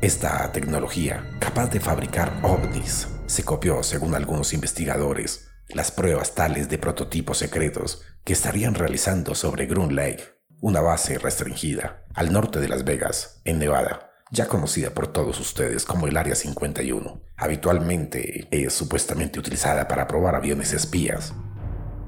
Esta 0.00 0.50
tecnología, 0.52 1.28
capaz 1.40 1.70
de 1.70 1.80
fabricar 1.80 2.40
ovnis, 2.42 3.08
se 3.26 3.44
copió, 3.44 3.82
según 3.82 4.14
algunos 4.14 4.52
investigadores, 4.52 5.48
las 5.68 5.90
pruebas 5.90 6.34
tales 6.34 6.68
de 6.68 6.78
prototipos 6.78 7.38
secretos 7.38 8.02
que 8.24 8.32
estarían 8.32 8.74
realizando 8.74 9.34
sobre 9.34 9.66
Groom 9.66 9.90
Lake, 9.90 10.24
una 10.60 10.80
base 10.80 11.18
restringida 11.18 12.04
al 12.14 12.32
norte 12.32 12.60
de 12.60 12.68
Las 12.68 12.84
Vegas, 12.84 13.42
en 13.44 13.58
Nevada 13.58 14.07
ya 14.30 14.46
conocida 14.46 14.90
por 14.90 15.08
todos 15.08 15.40
ustedes 15.40 15.84
como 15.84 16.06
el 16.06 16.16
Área 16.16 16.34
51. 16.34 17.20
Habitualmente 17.36 18.48
es 18.50 18.72
supuestamente 18.72 19.38
utilizada 19.38 19.88
para 19.88 20.06
probar 20.06 20.34
aviones 20.34 20.72
espías, 20.72 21.34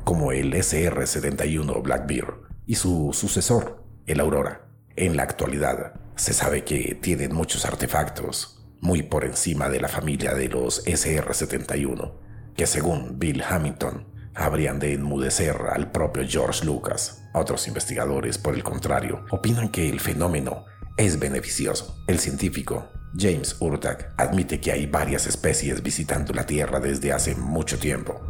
como 0.04 0.32
el 0.32 0.52
SR-71 0.54 1.82
Blackbeard 1.82 2.34
y 2.66 2.74
su 2.74 3.10
sucesor, 3.12 3.84
el 4.06 4.20
Aurora. 4.20 4.66
En 4.96 5.16
la 5.16 5.22
actualidad, 5.22 5.94
se 6.16 6.32
sabe 6.34 6.64
que 6.64 6.98
tienen 7.00 7.34
muchos 7.34 7.64
artefactos, 7.64 8.62
muy 8.80 9.02
por 9.02 9.24
encima 9.24 9.68
de 9.68 9.80
la 9.80 9.88
familia 9.88 10.34
de 10.34 10.48
los 10.48 10.84
SR-71, 10.84 12.12
que 12.54 12.66
según 12.66 13.18
Bill 13.18 13.42
Hamilton, 13.42 14.06
habrían 14.34 14.78
de 14.78 14.94
enmudecer 14.94 15.56
al 15.72 15.90
propio 15.90 16.24
George 16.28 16.64
Lucas. 16.64 17.22
Otros 17.32 17.66
investigadores, 17.68 18.38
por 18.38 18.54
el 18.54 18.62
contrario, 18.62 19.24
opinan 19.30 19.70
que 19.70 19.88
el 19.88 20.00
fenómeno 20.00 20.64
es 21.00 21.18
beneficioso. 21.18 21.96
El 22.06 22.18
científico 22.18 22.88
James 23.16 23.56
Urtak 23.60 24.12
admite 24.18 24.60
que 24.60 24.70
hay 24.72 24.86
varias 24.86 25.26
especies 25.26 25.82
visitando 25.82 26.32
la 26.32 26.46
Tierra 26.46 26.78
desde 26.78 27.12
hace 27.12 27.34
mucho 27.34 27.78
tiempo, 27.78 28.20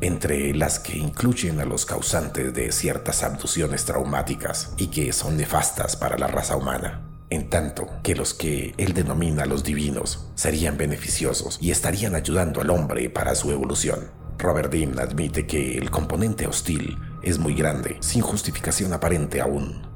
entre 0.00 0.54
las 0.54 0.78
que 0.78 0.96
incluyen 0.96 1.60
a 1.60 1.64
los 1.64 1.84
causantes 1.84 2.54
de 2.54 2.72
ciertas 2.72 3.22
abducciones 3.22 3.84
traumáticas 3.84 4.72
y 4.76 4.88
que 4.88 5.12
son 5.12 5.36
nefastas 5.36 5.96
para 5.96 6.16
la 6.16 6.26
raza 6.26 6.56
humana, 6.56 7.06
en 7.28 7.50
tanto 7.50 7.86
que 8.02 8.14
los 8.14 8.34
que 8.34 8.74
él 8.78 8.94
denomina 8.94 9.44
los 9.44 9.62
divinos 9.62 10.26
serían 10.34 10.78
beneficiosos 10.78 11.58
y 11.60 11.70
estarían 11.70 12.14
ayudando 12.14 12.62
al 12.62 12.70
hombre 12.70 13.10
para 13.10 13.34
su 13.34 13.52
evolución. 13.52 14.10
Robert 14.38 14.72
Dean 14.72 14.98
admite 14.98 15.46
que 15.46 15.78
el 15.78 15.90
componente 15.90 16.46
hostil 16.46 16.98
es 17.22 17.38
muy 17.38 17.54
grande, 17.54 17.96
sin 18.00 18.22
justificación 18.22 18.92
aparente 18.92 19.40
aún, 19.40 19.95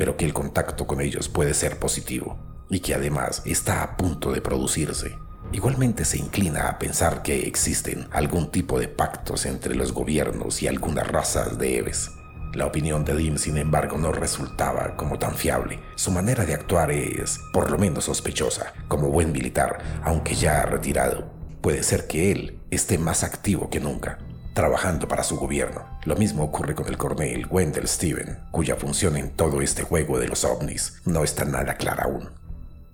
pero 0.00 0.16
que 0.16 0.24
el 0.24 0.32
contacto 0.32 0.86
con 0.86 1.02
ellos 1.02 1.28
puede 1.28 1.52
ser 1.52 1.78
positivo 1.78 2.38
y 2.70 2.80
que 2.80 2.94
además 2.94 3.42
está 3.44 3.82
a 3.82 3.98
punto 3.98 4.32
de 4.32 4.40
producirse. 4.40 5.18
Igualmente 5.52 6.06
se 6.06 6.16
inclina 6.16 6.70
a 6.70 6.78
pensar 6.78 7.22
que 7.22 7.46
existen 7.46 8.08
algún 8.10 8.50
tipo 8.50 8.80
de 8.80 8.88
pactos 8.88 9.44
entre 9.44 9.74
los 9.74 9.92
gobiernos 9.92 10.62
y 10.62 10.68
algunas 10.68 11.06
razas 11.06 11.58
de 11.58 11.76
Eves. 11.76 12.12
La 12.54 12.64
opinión 12.64 13.04
de 13.04 13.14
Dim, 13.14 13.36
sin 13.36 13.58
embargo, 13.58 13.98
no 13.98 14.10
resultaba 14.10 14.96
como 14.96 15.18
tan 15.18 15.34
fiable. 15.34 15.78
Su 15.96 16.10
manera 16.10 16.46
de 16.46 16.54
actuar 16.54 16.90
es, 16.90 17.38
por 17.52 17.70
lo 17.70 17.76
menos, 17.76 18.04
sospechosa. 18.04 18.72
Como 18.88 19.10
buen 19.10 19.32
militar, 19.32 20.00
aunque 20.02 20.34
ya 20.34 20.62
retirado, 20.62 21.30
puede 21.60 21.82
ser 21.82 22.06
que 22.06 22.32
él 22.32 22.58
esté 22.70 22.96
más 22.96 23.22
activo 23.22 23.68
que 23.68 23.80
nunca 23.80 24.18
trabajando 24.54 25.08
para 25.08 25.22
su 25.22 25.36
gobierno. 25.36 25.84
Lo 26.04 26.16
mismo 26.16 26.44
ocurre 26.44 26.74
con 26.74 26.88
el 26.88 26.96
coronel 26.96 27.46
Wendell 27.50 27.88
Steven, 27.88 28.40
cuya 28.50 28.76
función 28.76 29.16
en 29.16 29.30
todo 29.30 29.60
este 29.60 29.82
juego 29.82 30.18
de 30.18 30.28
los 30.28 30.44
ovnis 30.44 31.00
no 31.04 31.24
está 31.24 31.44
nada 31.44 31.74
clara 31.76 32.04
aún. 32.04 32.30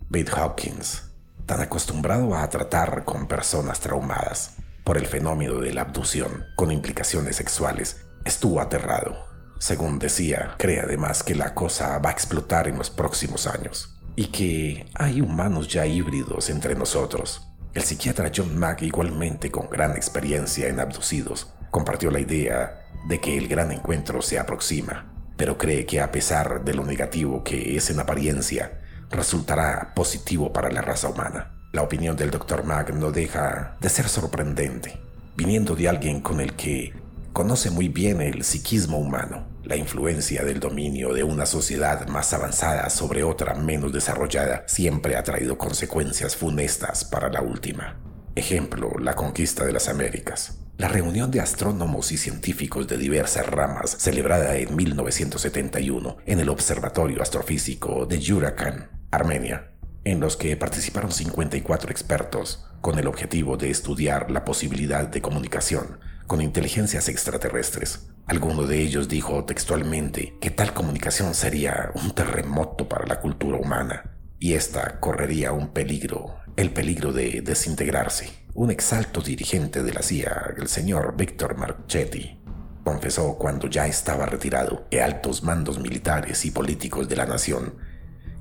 Bate 0.09 0.33
Hopkins, 0.33 1.11
tan 1.47 1.61
acostumbrado 1.61 2.35
a 2.35 2.49
tratar 2.49 3.05
con 3.05 3.27
personas 3.27 3.81
traumadas 3.81 4.57
por 4.85 4.99
el 4.99 5.07
fenómeno 5.07 5.61
de 5.61 5.73
la 5.73 5.83
abducción 5.83 6.45
con 6.55 6.71
implicaciones 6.71 7.37
sexuales, 7.37 8.05
estuvo 8.25 8.61
aterrado. 8.61 9.27
Según 9.59 9.99
decía, 9.99 10.55
cree 10.59 10.81
además 10.81 11.23
que 11.23 11.35
la 11.35 11.55
cosa 11.55 11.99
va 11.99 12.11
a 12.11 12.13
explotar 12.13 12.69
en 12.69 12.79
los 12.79 12.91
próximos 12.91 13.47
años 13.47 13.99
y 14.15 14.27
que 14.27 14.87
hay 14.95 15.21
humanos 15.21 15.69
ya 15.69 15.87
híbridos 15.87 16.51
entre 16.51 16.75
nosotros 16.75 17.49
el 17.77 17.83
psiquiatra 17.83 18.33
John 18.35 18.59
Mack, 18.59 18.83
igualmente 18.83 19.51
con 19.51 19.69
gran 19.69 19.91
experiencia 19.97 20.69
en 20.69 20.81
abducidos, 20.81 21.53
compartió 21.71 22.11
la 22.11 22.21
idea 22.21 22.81
de 23.07 23.21
que 23.21 23.37
el 23.37 23.49
gran 23.49 23.71
encuentro 23.71 24.23
se 24.23 24.39
aproxima, 24.39 25.13
pero 25.37 25.59
cree 25.59 25.85
que 25.85 26.01
a 26.01 26.11
pesar 26.11 26.65
de 26.65 26.73
lo 26.73 26.87
negativo 26.87 27.45
que 27.45 27.77
es 27.77 27.91
en 27.91 28.01
apariencia, 28.01 28.81
resultará 29.11 29.93
positivo 29.95 30.55
para 30.55 30.71
la 30.71 30.81
raza 30.81 31.11
humana. 31.11 31.53
La 31.73 31.83
opinión 31.83 32.17
del 32.17 32.31
Dr. 32.31 32.65
Mack 32.65 32.95
no 32.95 33.11
deja 33.11 33.77
de 33.79 33.91
ser 33.91 34.09
sorprendente, 34.09 34.99
viniendo 35.37 35.77
de 35.77 35.91
alguien 35.91 36.23
con 36.23 36.41
el 36.41 36.55
que 36.55 36.95
conoce 37.35 37.69
muy 37.69 37.89
bien 37.89 38.23
el 38.23 38.43
psiquismo 38.43 38.97
humano, 38.97 39.46
la 39.67 39.75
influencia 39.75 40.45
del 40.45 40.61
dominio 40.61 41.13
de 41.13 41.25
una 41.25 41.45
sociedad 41.45 42.07
más 42.07 42.33
avanzada 42.33 42.89
sobre 42.89 43.25
otra 43.25 43.55
menos 43.55 43.93
desarrollada 43.93 44.63
siempre 44.69 45.17
ha 45.17 45.25
traído 45.25 45.59
consecuencias 45.59 46.37
funestas 46.37 47.05
para 47.05 47.29
la 47.31 47.43
última. 47.43 48.01
Ejemplo, 48.37 48.93
la 49.01 49.15
conquista 49.17 49.65
de 49.65 49.73
las 49.73 49.89
Américas. 49.89 50.61
La 50.79 50.87
reunión 50.87 51.33
de 51.33 51.41
astrónomos 51.41 52.13
y 52.13 52.17
científicos 52.17 52.87
de 52.87 52.97
diversas 52.97 53.45
ramas 53.47 53.91
celebrada 53.99 54.57
en 54.57 54.77
1971 54.77 56.17
en 56.27 56.39
el 56.39 56.49
Observatorio 56.49 57.21
Astrofísico 57.21 58.07
de 58.07 58.21
Yurakan, 58.21 58.91
Armenia, 59.11 59.73
en 60.05 60.21
los 60.21 60.37
que 60.37 60.57
participaron 60.57 61.11
54 61.11 61.91
expertos 61.91 62.69
con 62.81 63.01
el 63.01 63.09
objetivo 63.09 63.57
de 63.57 63.71
estudiar 63.71 64.31
la 64.31 64.45
posibilidad 64.45 65.09
de 65.09 65.21
comunicación 65.21 65.99
con 66.27 66.41
inteligencias 66.41 67.09
extraterrestres. 67.09 68.09
Alguno 68.27 68.65
de 68.67 68.81
ellos 68.81 69.09
dijo 69.09 69.45
textualmente 69.45 70.35
que 70.41 70.51
tal 70.51 70.75
comunicación 70.75 71.35
sería 71.35 71.91
un 71.95 72.13
terremoto 72.13 72.89
para 72.89 73.07
la 73.07 73.21
cultura 73.21 73.59
humana 73.59 74.17
y 74.39 74.55
ésta 74.55 75.01
correría 75.01 75.53
un 75.53 75.69
peligro, 75.69 76.37
el 76.57 76.71
peligro 76.71 77.13
de 77.13 77.41
desintegrarse. 77.43 78.31
Un 78.55 78.71
exalto 78.71 79.21
dirigente 79.21 79.83
de 79.83 79.93
la 79.93 80.03
CIA, 80.03 80.55
el 80.57 80.69
señor 80.69 81.15
Víctor 81.17 81.57
Marchetti, 81.57 82.41
confesó 82.85 83.37
cuando 83.37 83.69
ya 83.69 83.87
estaba 83.87 84.27
retirado 84.27 84.87
que 84.91 85.03
altos 85.03 85.43
mandos 85.43 85.79
militares 85.79 86.45
y 86.45 86.51
políticos 86.51 87.09
de 87.09 87.17
la 87.17 87.27
nación 87.27 87.75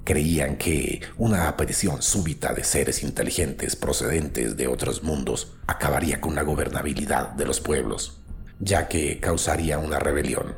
creían 0.05 0.55
que 0.55 1.01
una 1.17 1.49
aparición 1.49 2.01
súbita 2.01 2.53
de 2.53 2.63
seres 2.63 3.03
inteligentes 3.03 3.75
procedentes 3.75 4.55
de 4.55 4.67
otros 4.67 5.03
mundos 5.03 5.53
acabaría 5.67 6.21
con 6.21 6.35
la 6.35 6.43
gobernabilidad 6.43 7.31
de 7.31 7.45
los 7.45 7.59
pueblos, 7.59 8.21
ya 8.59 8.87
que 8.87 9.19
causaría 9.19 9.79
una 9.79 9.99
rebelión. 9.99 10.55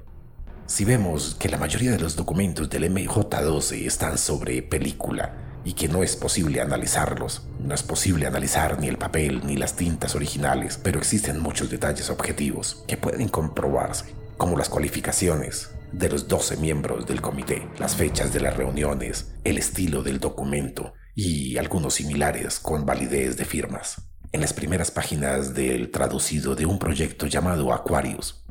Si 0.67 0.83
vemos 0.83 1.35
que 1.39 1.47
la 1.47 1.57
mayoría 1.57 1.91
de 1.91 1.99
los 1.99 2.17
documentos 2.17 2.69
del 2.69 2.91
MJ-12 2.93 3.87
están 3.87 4.17
sobre 4.17 4.61
película 4.61 5.33
y 5.63 5.73
que 5.73 5.87
no 5.87 6.03
es 6.03 6.17
posible 6.17 6.59
analizarlos, 6.59 7.43
no 7.63 7.73
es 7.73 7.83
posible 7.83 8.27
analizar 8.27 8.77
ni 8.79 8.89
el 8.89 8.97
papel 8.97 9.41
ni 9.45 9.55
las 9.55 9.77
tintas 9.77 10.13
originales, 10.13 10.77
pero 10.81 10.99
existen 10.99 11.39
muchos 11.39 11.69
detalles 11.69 12.09
objetivos 12.09 12.83
que 12.85 12.97
pueden 12.97 13.29
comprobarse, 13.29 14.13
como 14.35 14.57
las 14.57 14.67
cualificaciones, 14.67 15.69
de 15.91 16.09
los 16.09 16.27
12 16.27 16.57
miembros 16.57 17.05
del 17.05 17.21
comité, 17.21 17.67
las 17.79 17.95
fechas 17.95 18.33
de 18.33 18.39
las 18.39 18.55
reuniones, 18.55 19.33
el 19.43 19.57
estilo 19.57 20.03
del 20.03 20.19
documento 20.19 20.93
y 21.15 21.57
algunos 21.57 21.95
similares 21.95 22.59
con 22.59 22.85
validez 22.85 23.37
de 23.37 23.45
firmas. 23.45 24.01
En 24.31 24.41
las 24.41 24.53
primeras 24.53 24.91
páginas 24.91 25.53
del 25.53 25.89
traducido 25.89 26.55
de 26.55 26.65
un 26.65 26.79
proyecto 26.79 27.27
llamado 27.27 27.73
Aquarius, 27.73 28.45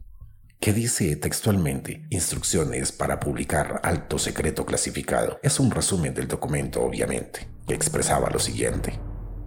que 0.58 0.72
dice 0.72 1.14
textualmente 1.16 2.06
instrucciones 2.10 2.90
para 2.90 3.20
publicar 3.20 3.80
alto 3.82 4.18
secreto 4.18 4.64
clasificado, 4.64 5.38
es 5.42 5.60
un 5.60 5.70
resumen 5.70 6.14
del 6.14 6.28
documento 6.28 6.82
obviamente, 6.82 7.46
que 7.66 7.74
expresaba 7.74 8.30
lo 8.30 8.38
siguiente. 8.38 8.98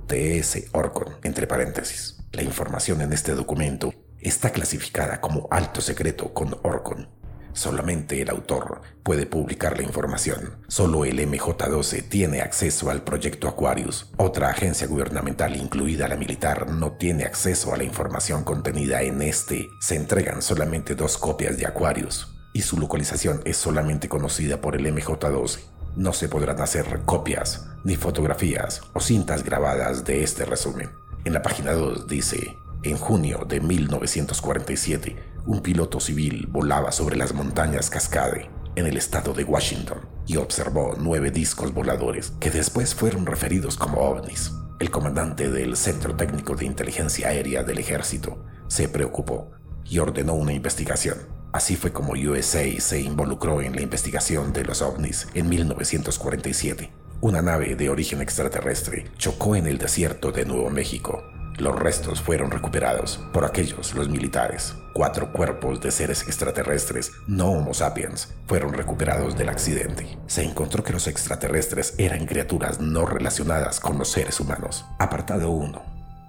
TS 0.07 0.69
Orcon, 0.71 1.17
entre 1.23 1.47
paréntesis. 1.47 2.17
La 2.31 2.43
información 2.43 3.01
en 3.01 3.11
este 3.11 3.33
documento 3.33 3.93
está 4.19 4.51
clasificada 4.51 5.19
como 5.19 5.47
alto 5.51 5.81
secreto 5.81 6.33
con 6.33 6.57
Orcon 6.63 7.18
Solamente 7.53 8.21
el 8.21 8.29
autor 8.29 8.81
puede 9.03 9.25
publicar 9.25 9.77
la 9.77 9.83
información. 9.83 10.57
Solo 10.67 11.05
el 11.05 11.19
MJ-12 11.19 12.07
tiene 12.07 12.41
acceso 12.41 12.89
al 12.89 13.03
proyecto 13.03 13.47
Aquarius. 13.47 14.11
Otra 14.17 14.49
agencia 14.49 14.87
gubernamental, 14.87 15.55
incluida 15.55 16.07
la 16.07 16.15
militar, 16.15 16.69
no 16.69 16.93
tiene 16.93 17.23
acceso 17.23 17.73
a 17.73 17.77
la 17.77 17.83
información 17.83 18.43
contenida 18.43 19.01
en 19.01 19.21
este. 19.21 19.67
Se 19.81 19.95
entregan 19.95 20.41
solamente 20.41 20.95
dos 20.95 21.17
copias 21.17 21.57
de 21.57 21.65
Aquarius 21.65 22.27
y 22.53 22.61
su 22.61 22.77
localización 22.79 23.41
es 23.45 23.57
solamente 23.57 24.09
conocida 24.09 24.61
por 24.61 24.75
el 24.75 24.85
MJ-12. 24.85 25.59
No 25.95 26.13
se 26.13 26.29
podrán 26.29 26.61
hacer 26.61 27.01
copias, 27.05 27.67
ni 27.83 27.95
fotografías 27.95 28.81
o 28.93 28.99
cintas 28.99 29.43
grabadas 29.43 30.05
de 30.05 30.23
este 30.23 30.45
resumen. 30.45 30.89
En 31.25 31.33
la 31.33 31.41
página 31.41 31.73
2 31.73 32.07
dice, 32.07 32.55
en 32.83 32.97
junio 32.97 33.45
de 33.47 33.59
1947, 33.59 35.15
un 35.45 35.61
piloto 35.61 35.99
civil 35.99 36.47
volaba 36.49 36.91
sobre 36.91 37.15
las 37.15 37.33
montañas 37.33 37.89
Cascade, 37.89 38.49
en 38.75 38.85
el 38.85 38.97
estado 38.97 39.33
de 39.33 39.43
Washington, 39.43 39.99
y 40.25 40.37
observó 40.37 40.95
nueve 40.97 41.31
discos 41.31 41.73
voladores 41.73 42.31
que 42.39 42.51
después 42.51 42.95
fueron 42.95 43.25
referidos 43.25 43.77
como 43.77 44.01
ovnis. 44.01 44.51
El 44.79 44.91
comandante 44.91 45.49
del 45.49 45.75
Centro 45.75 46.15
Técnico 46.15 46.55
de 46.55 46.65
Inteligencia 46.65 47.29
Aérea 47.29 47.63
del 47.63 47.79
Ejército 47.79 48.45
se 48.67 48.87
preocupó 48.87 49.51
y 49.85 49.99
ordenó 49.99 50.33
una 50.33 50.53
investigación. 50.53 51.17
Así 51.51 51.75
fue 51.75 51.91
como 51.91 52.13
USA 52.13 52.79
se 52.79 53.01
involucró 53.01 53.61
en 53.61 53.75
la 53.75 53.81
investigación 53.81 54.53
de 54.53 54.63
los 54.63 54.81
ovnis 54.81 55.27
en 55.33 55.49
1947. 55.49 56.91
Una 57.21 57.41
nave 57.41 57.75
de 57.75 57.89
origen 57.89 58.21
extraterrestre 58.21 59.05
chocó 59.17 59.55
en 59.55 59.67
el 59.67 59.77
desierto 59.77 60.31
de 60.31 60.45
Nuevo 60.45 60.69
México 60.69 61.23
los 61.59 61.77
restos 61.77 62.21
fueron 62.21 62.51
recuperados 62.51 63.19
por 63.33 63.45
aquellos, 63.45 63.93
los 63.93 64.09
militares. 64.09 64.75
Cuatro 64.93 65.31
cuerpos 65.31 65.81
de 65.81 65.91
seres 65.91 66.23
extraterrestres, 66.23 67.11
no 67.27 67.51
Homo 67.51 67.73
sapiens, 67.73 68.33
fueron 68.47 68.73
recuperados 68.73 69.37
del 69.37 69.49
accidente. 69.49 70.17
Se 70.27 70.43
encontró 70.43 70.83
que 70.83 70.93
los 70.93 71.07
extraterrestres 71.07 71.95
eran 71.97 72.25
criaturas 72.25 72.79
no 72.79 73.05
relacionadas 73.05 73.79
con 73.79 73.97
los 73.97 74.09
seres 74.09 74.39
humanos. 74.39 74.85
Apartado 74.99 75.51
1. 75.51 75.81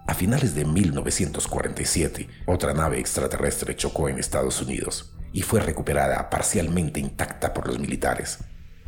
A 0.06 0.14
finales 0.14 0.54
de 0.54 0.64
1947, 0.64 2.28
otra 2.46 2.74
nave 2.74 2.98
extraterrestre 2.98 3.76
chocó 3.76 4.08
en 4.08 4.18
Estados 4.18 4.60
Unidos 4.60 5.12
y 5.32 5.42
fue 5.42 5.60
recuperada 5.60 6.28
parcialmente 6.30 6.98
intacta 6.98 7.54
por 7.54 7.68
los 7.68 7.78
militares. 7.78 8.38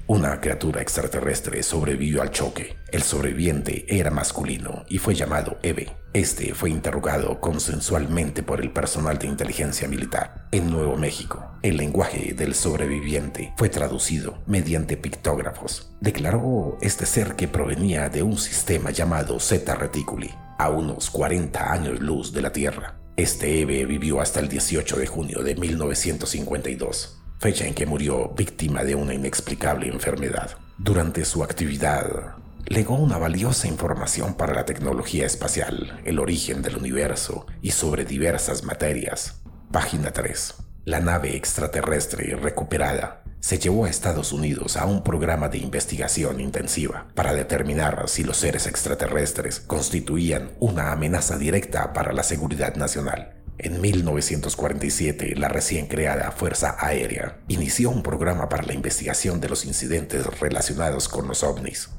Una 0.09 0.41
criatura 0.41 0.83
extraterrestre 0.83 1.63
sobrevivió 1.63 2.23
al 2.23 2.33
choque. 2.33 2.77
El 2.91 3.03
sobreviviente 3.03 3.87
era 3.89 4.11
masculino 4.11 4.85
y 4.89 4.99
fue 4.99 5.15
llamado 5.15 5.59
Eve. 5.63 5.97
Este 6.13 6.55
fue 6.55 6.71
interrogado 6.71 7.41
consensualmente 7.41 8.43
por 8.43 8.61
el 8.61 8.73
personal 8.73 9.19
de 9.19 9.29
inteligencia 9.29 9.87
militar 9.87 10.49
en 10.51 10.71
Nuevo 10.71 10.97
México. 10.97 11.53
El 11.63 11.77
lenguaje 11.77 12.35
del 12.35 12.55
sobreviviente 12.55 13.55
fue 13.57 13.69
traducido 13.69 14.43
mediante 14.47 14.97
pictógrafos. 14.97 15.95
Declaró 16.01 16.79
este 16.83 17.07
ser 17.07 17.37
que 17.37 17.47
provenía 17.47 18.09
de 18.09 18.25
un 18.25 18.37
sistema 18.37 18.91
llamado 18.91 19.39
Zeta 19.39 19.77
Reticuli, 19.77 20.35
a 20.59 20.69
unos 20.69 21.11
40 21.11 21.73
años 21.73 22.01
luz 22.01 22.33
de 22.33 22.43
la 22.43 22.53
Tierra. 22.53 22.97
Este 23.17 23.61
Eve 23.61 23.87
vivió 23.87 24.21
hasta 24.21 24.41
el 24.41 24.49
18 24.49 24.97
de 24.97 25.07
junio 25.07 25.43
de 25.45 25.55
1952 25.55 27.22
fecha 27.43 27.67
en 27.67 27.75
que 27.75 27.87
murió 27.87 28.29
víctima 28.29 28.85
de 28.85 28.95
una 28.95 29.15
inexplicable 29.15 29.89
enfermedad. 29.89 30.53
Durante 30.79 31.25
su 31.25 31.43
actividad, 31.43 32.37
legó 32.67 32.95
una 32.95 33.19
valiosa 33.19 33.67
información 33.67 34.35
para 34.35 34.55
la 34.55 34.65
tecnología 34.65 35.27
espacial, 35.27 36.01
el 36.05 36.21
origen 36.21 36.63
del 36.63 36.77
universo 36.77 37.47
y 37.61 37.73
sobre 37.73 38.05
diversas 38.05 38.63
materias. 38.63 39.43
Página 39.73 40.13
3. 40.13 40.55
La 40.85 41.01
nave 41.01 41.35
extraterrestre 41.35 42.37
recuperada 42.37 43.25
se 43.41 43.59
llevó 43.59 43.87
a 43.87 43.91
Estados 43.91 44.33
Unidos 44.33 44.77
a 44.77 44.87
un 44.87 45.03
programa 45.03 45.49
de 45.49 45.59
investigación 45.59 46.39
intensiva 46.39 47.09
para 47.17 47.35
determinar 47.35 48.09
si 48.09 48.23
los 48.23 48.37
seres 48.37 48.69
extraterrestres 48.69 49.59
constituían 49.59 50.53
una 50.61 50.93
amenaza 50.93 51.39
directa 51.39 51.93
para 51.93 52.13
la 52.13 52.23
seguridad 52.23 52.77
nacional. 52.77 53.42
En 53.59 53.81
1947, 53.81 55.35
la 55.37 55.49
recién 55.49 55.87
creada 55.87 56.33
Fuerza 56.33 56.77
Aérea 56.81 57.39
inició 57.49 57.91
un 57.91 58.03
programa 58.03 58.49
para 58.49 58.65
la 58.65 58.73
investigación 58.73 59.41
de 59.41 59.49
los 59.49 59.67
incidentes 59.67 60.27
relacionados 60.41 61.09
con 61.09 61.29
los 61.29 61.43
ovnis. 61.43 61.91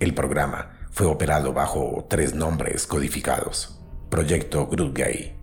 El 0.00 0.14
programa 0.14 0.78
fue 0.90 1.06
operado 1.06 1.52
bajo 1.52 2.06
tres 2.08 2.34
nombres 2.34 2.86
codificados: 2.86 3.80
Proyecto 4.10 4.66
Groot 4.66 4.96
Gay, 4.96 5.36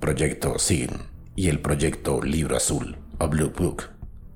Proyecto 0.00 0.58
SIGN 0.58 1.02
y 1.36 1.48
el 1.50 1.60
Proyecto 1.60 2.22
Libro 2.22 2.56
Azul 2.56 2.96
o 3.18 3.28
Blue 3.28 3.52
Book. 3.56 3.90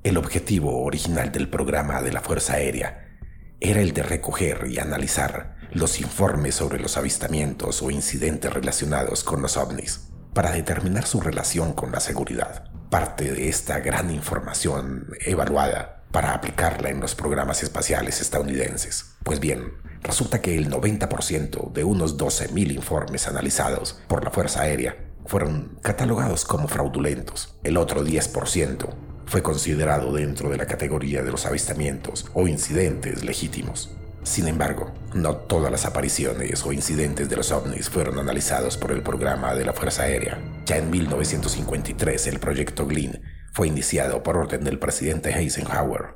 El 0.04 0.18
objetivo 0.18 0.84
original 0.84 1.32
del 1.32 1.48
programa 1.48 2.02
de 2.02 2.12
la 2.12 2.20
Fuerza 2.20 2.54
Aérea 2.54 3.18
era 3.60 3.80
el 3.80 3.92
de 3.92 4.02
recoger 4.02 4.66
y 4.70 4.78
analizar 4.78 5.56
los 5.72 6.00
informes 6.00 6.54
sobre 6.54 6.78
los 6.78 6.96
avistamientos 6.96 7.82
o 7.82 7.90
incidentes 7.90 8.52
relacionados 8.52 9.24
con 9.24 9.42
los 9.42 9.56
ovnis 9.56 10.09
para 10.32 10.52
determinar 10.52 11.06
su 11.06 11.20
relación 11.20 11.72
con 11.72 11.92
la 11.92 12.00
seguridad. 12.00 12.64
Parte 12.90 13.32
de 13.32 13.48
esta 13.48 13.80
gran 13.80 14.10
información 14.10 15.08
evaluada 15.24 16.02
para 16.10 16.34
aplicarla 16.34 16.90
en 16.90 17.00
los 17.00 17.14
programas 17.14 17.62
espaciales 17.62 18.20
estadounidenses. 18.20 19.12
Pues 19.22 19.38
bien, 19.38 19.74
resulta 20.02 20.40
que 20.40 20.56
el 20.56 20.70
90% 20.70 21.72
de 21.72 21.84
unos 21.84 22.18
12.000 22.18 22.72
informes 22.74 23.28
analizados 23.28 24.00
por 24.08 24.24
la 24.24 24.30
Fuerza 24.30 24.62
Aérea 24.62 24.96
fueron 25.26 25.78
catalogados 25.82 26.44
como 26.44 26.66
fraudulentos. 26.66 27.54
El 27.62 27.76
otro 27.76 28.04
10% 28.04 28.88
fue 29.26 29.42
considerado 29.42 30.12
dentro 30.12 30.50
de 30.50 30.56
la 30.56 30.66
categoría 30.66 31.22
de 31.22 31.30
los 31.30 31.46
avistamientos 31.46 32.26
o 32.34 32.48
incidentes 32.48 33.24
legítimos. 33.24 33.90
Sin 34.22 34.48
embargo, 34.48 34.92
no 35.14 35.36
todas 35.36 35.72
las 35.72 35.86
apariciones 35.86 36.64
o 36.64 36.72
incidentes 36.72 37.28
de 37.28 37.36
los 37.36 37.50
ovnis 37.52 37.88
fueron 37.88 38.18
analizados 38.18 38.76
por 38.76 38.92
el 38.92 39.02
programa 39.02 39.54
de 39.54 39.64
la 39.64 39.72
Fuerza 39.72 40.02
Aérea. 40.02 40.38
Ya 40.66 40.76
en 40.76 40.90
1953 40.90 42.26
el 42.26 42.38
proyecto 42.38 42.86
Glean 42.86 43.22
fue 43.52 43.68
iniciado 43.68 44.22
por 44.22 44.36
orden 44.36 44.62
del 44.62 44.78
presidente 44.78 45.30
Eisenhower, 45.30 46.14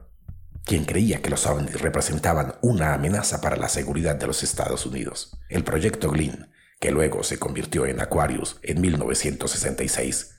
quien 0.64 0.84
creía 0.84 1.22
que 1.22 1.30
los 1.30 1.46
ovnis 1.46 1.80
representaban 1.80 2.54
una 2.60 2.94
amenaza 2.94 3.40
para 3.40 3.56
la 3.56 3.68
seguridad 3.68 4.16
de 4.16 4.26
los 4.26 4.42
Estados 4.42 4.86
Unidos. 4.86 5.38
El 5.48 5.64
proyecto 5.64 6.10
Glean, 6.10 6.50
que 6.80 6.90
luego 6.90 7.22
se 7.22 7.38
convirtió 7.38 7.86
en 7.86 8.00
Aquarius 8.00 8.58
en 8.62 8.80
1966, 8.82 10.33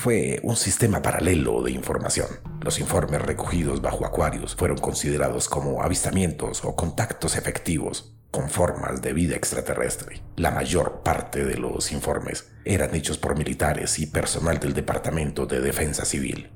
fue 0.00 0.40
un 0.44 0.56
sistema 0.56 1.02
paralelo 1.02 1.62
de 1.62 1.72
información. 1.72 2.26
Los 2.62 2.80
informes 2.80 3.20
recogidos 3.20 3.82
bajo 3.82 4.06
Aquarius 4.06 4.56
fueron 4.56 4.78
considerados 4.78 5.46
como 5.46 5.82
avistamientos 5.82 6.64
o 6.64 6.74
contactos 6.74 7.36
efectivos 7.36 8.16
con 8.30 8.48
formas 8.48 9.02
de 9.02 9.12
vida 9.12 9.36
extraterrestre. 9.36 10.22
La 10.36 10.52
mayor 10.52 11.02
parte 11.02 11.44
de 11.44 11.58
los 11.58 11.92
informes 11.92 12.50
eran 12.64 12.94
hechos 12.94 13.18
por 13.18 13.36
militares 13.36 13.98
y 13.98 14.06
personal 14.06 14.58
del 14.58 14.72
Departamento 14.72 15.44
de 15.44 15.60
Defensa 15.60 16.06
Civil. 16.06 16.50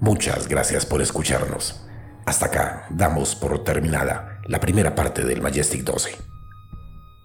Muchas 0.00 0.48
gracias 0.48 0.86
por 0.86 1.02
escucharnos. 1.02 1.86
Hasta 2.24 2.46
acá 2.46 2.86
damos 2.88 3.36
por 3.36 3.62
terminada 3.64 4.40
la 4.46 4.60
primera 4.60 4.94
parte 4.94 5.22
del 5.26 5.42
Majestic 5.42 5.82
12. 5.84 6.16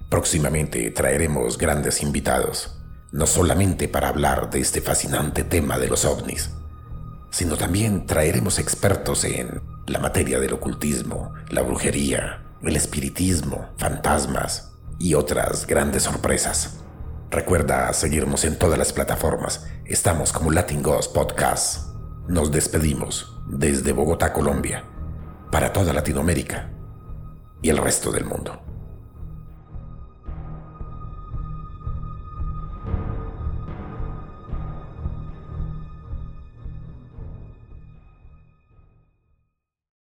Próximamente 0.09 0.91
traeremos 0.91 1.57
grandes 1.57 2.03
invitados 2.03 2.78
no 3.11 3.25
solamente 3.25 3.87
para 3.87 4.09
hablar 4.09 4.49
de 4.49 4.59
este 4.59 4.81
fascinante 4.81 5.43
tema 5.43 5.77
de 5.77 5.87
los 5.87 6.05
ovnis, 6.05 6.51
sino 7.31 7.57
también 7.57 8.05
traeremos 8.05 8.59
expertos 8.59 9.23
en 9.23 9.61
la 9.87 9.99
materia 9.99 10.39
del 10.39 10.53
ocultismo, 10.53 11.33
la 11.49 11.61
brujería, 11.61 12.43
el 12.63 12.75
espiritismo, 12.75 13.69
fantasmas 13.77 14.71
y 14.99 15.13
otras 15.13 15.65
grandes 15.65 16.03
sorpresas. 16.03 16.77
Recuerda 17.31 17.91
seguirnos 17.93 18.43
en 18.45 18.57
todas 18.57 18.77
las 18.77 18.93
plataformas. 18.93 19.67
Estamos 19.85 20.31
como 20.31 20.51
Latin 20.51 20.81
Ghost 20.81 21.13
Podcast. 21.13 21.95
Nos 22.27 22.51
despedimos 22.51 23.39
desde 23.47 23.93
Bogotá, 23.93 24.33
Colombia, 24.33 24.83
para 25.51 25.71
toda 25.73 25.93
Latinoamérica 25.93 26.71
y 27.61 27.69
el 27.69 27.77
resto 27.77 28.11
del 28.11 28.25
mundo. 28.25 28.68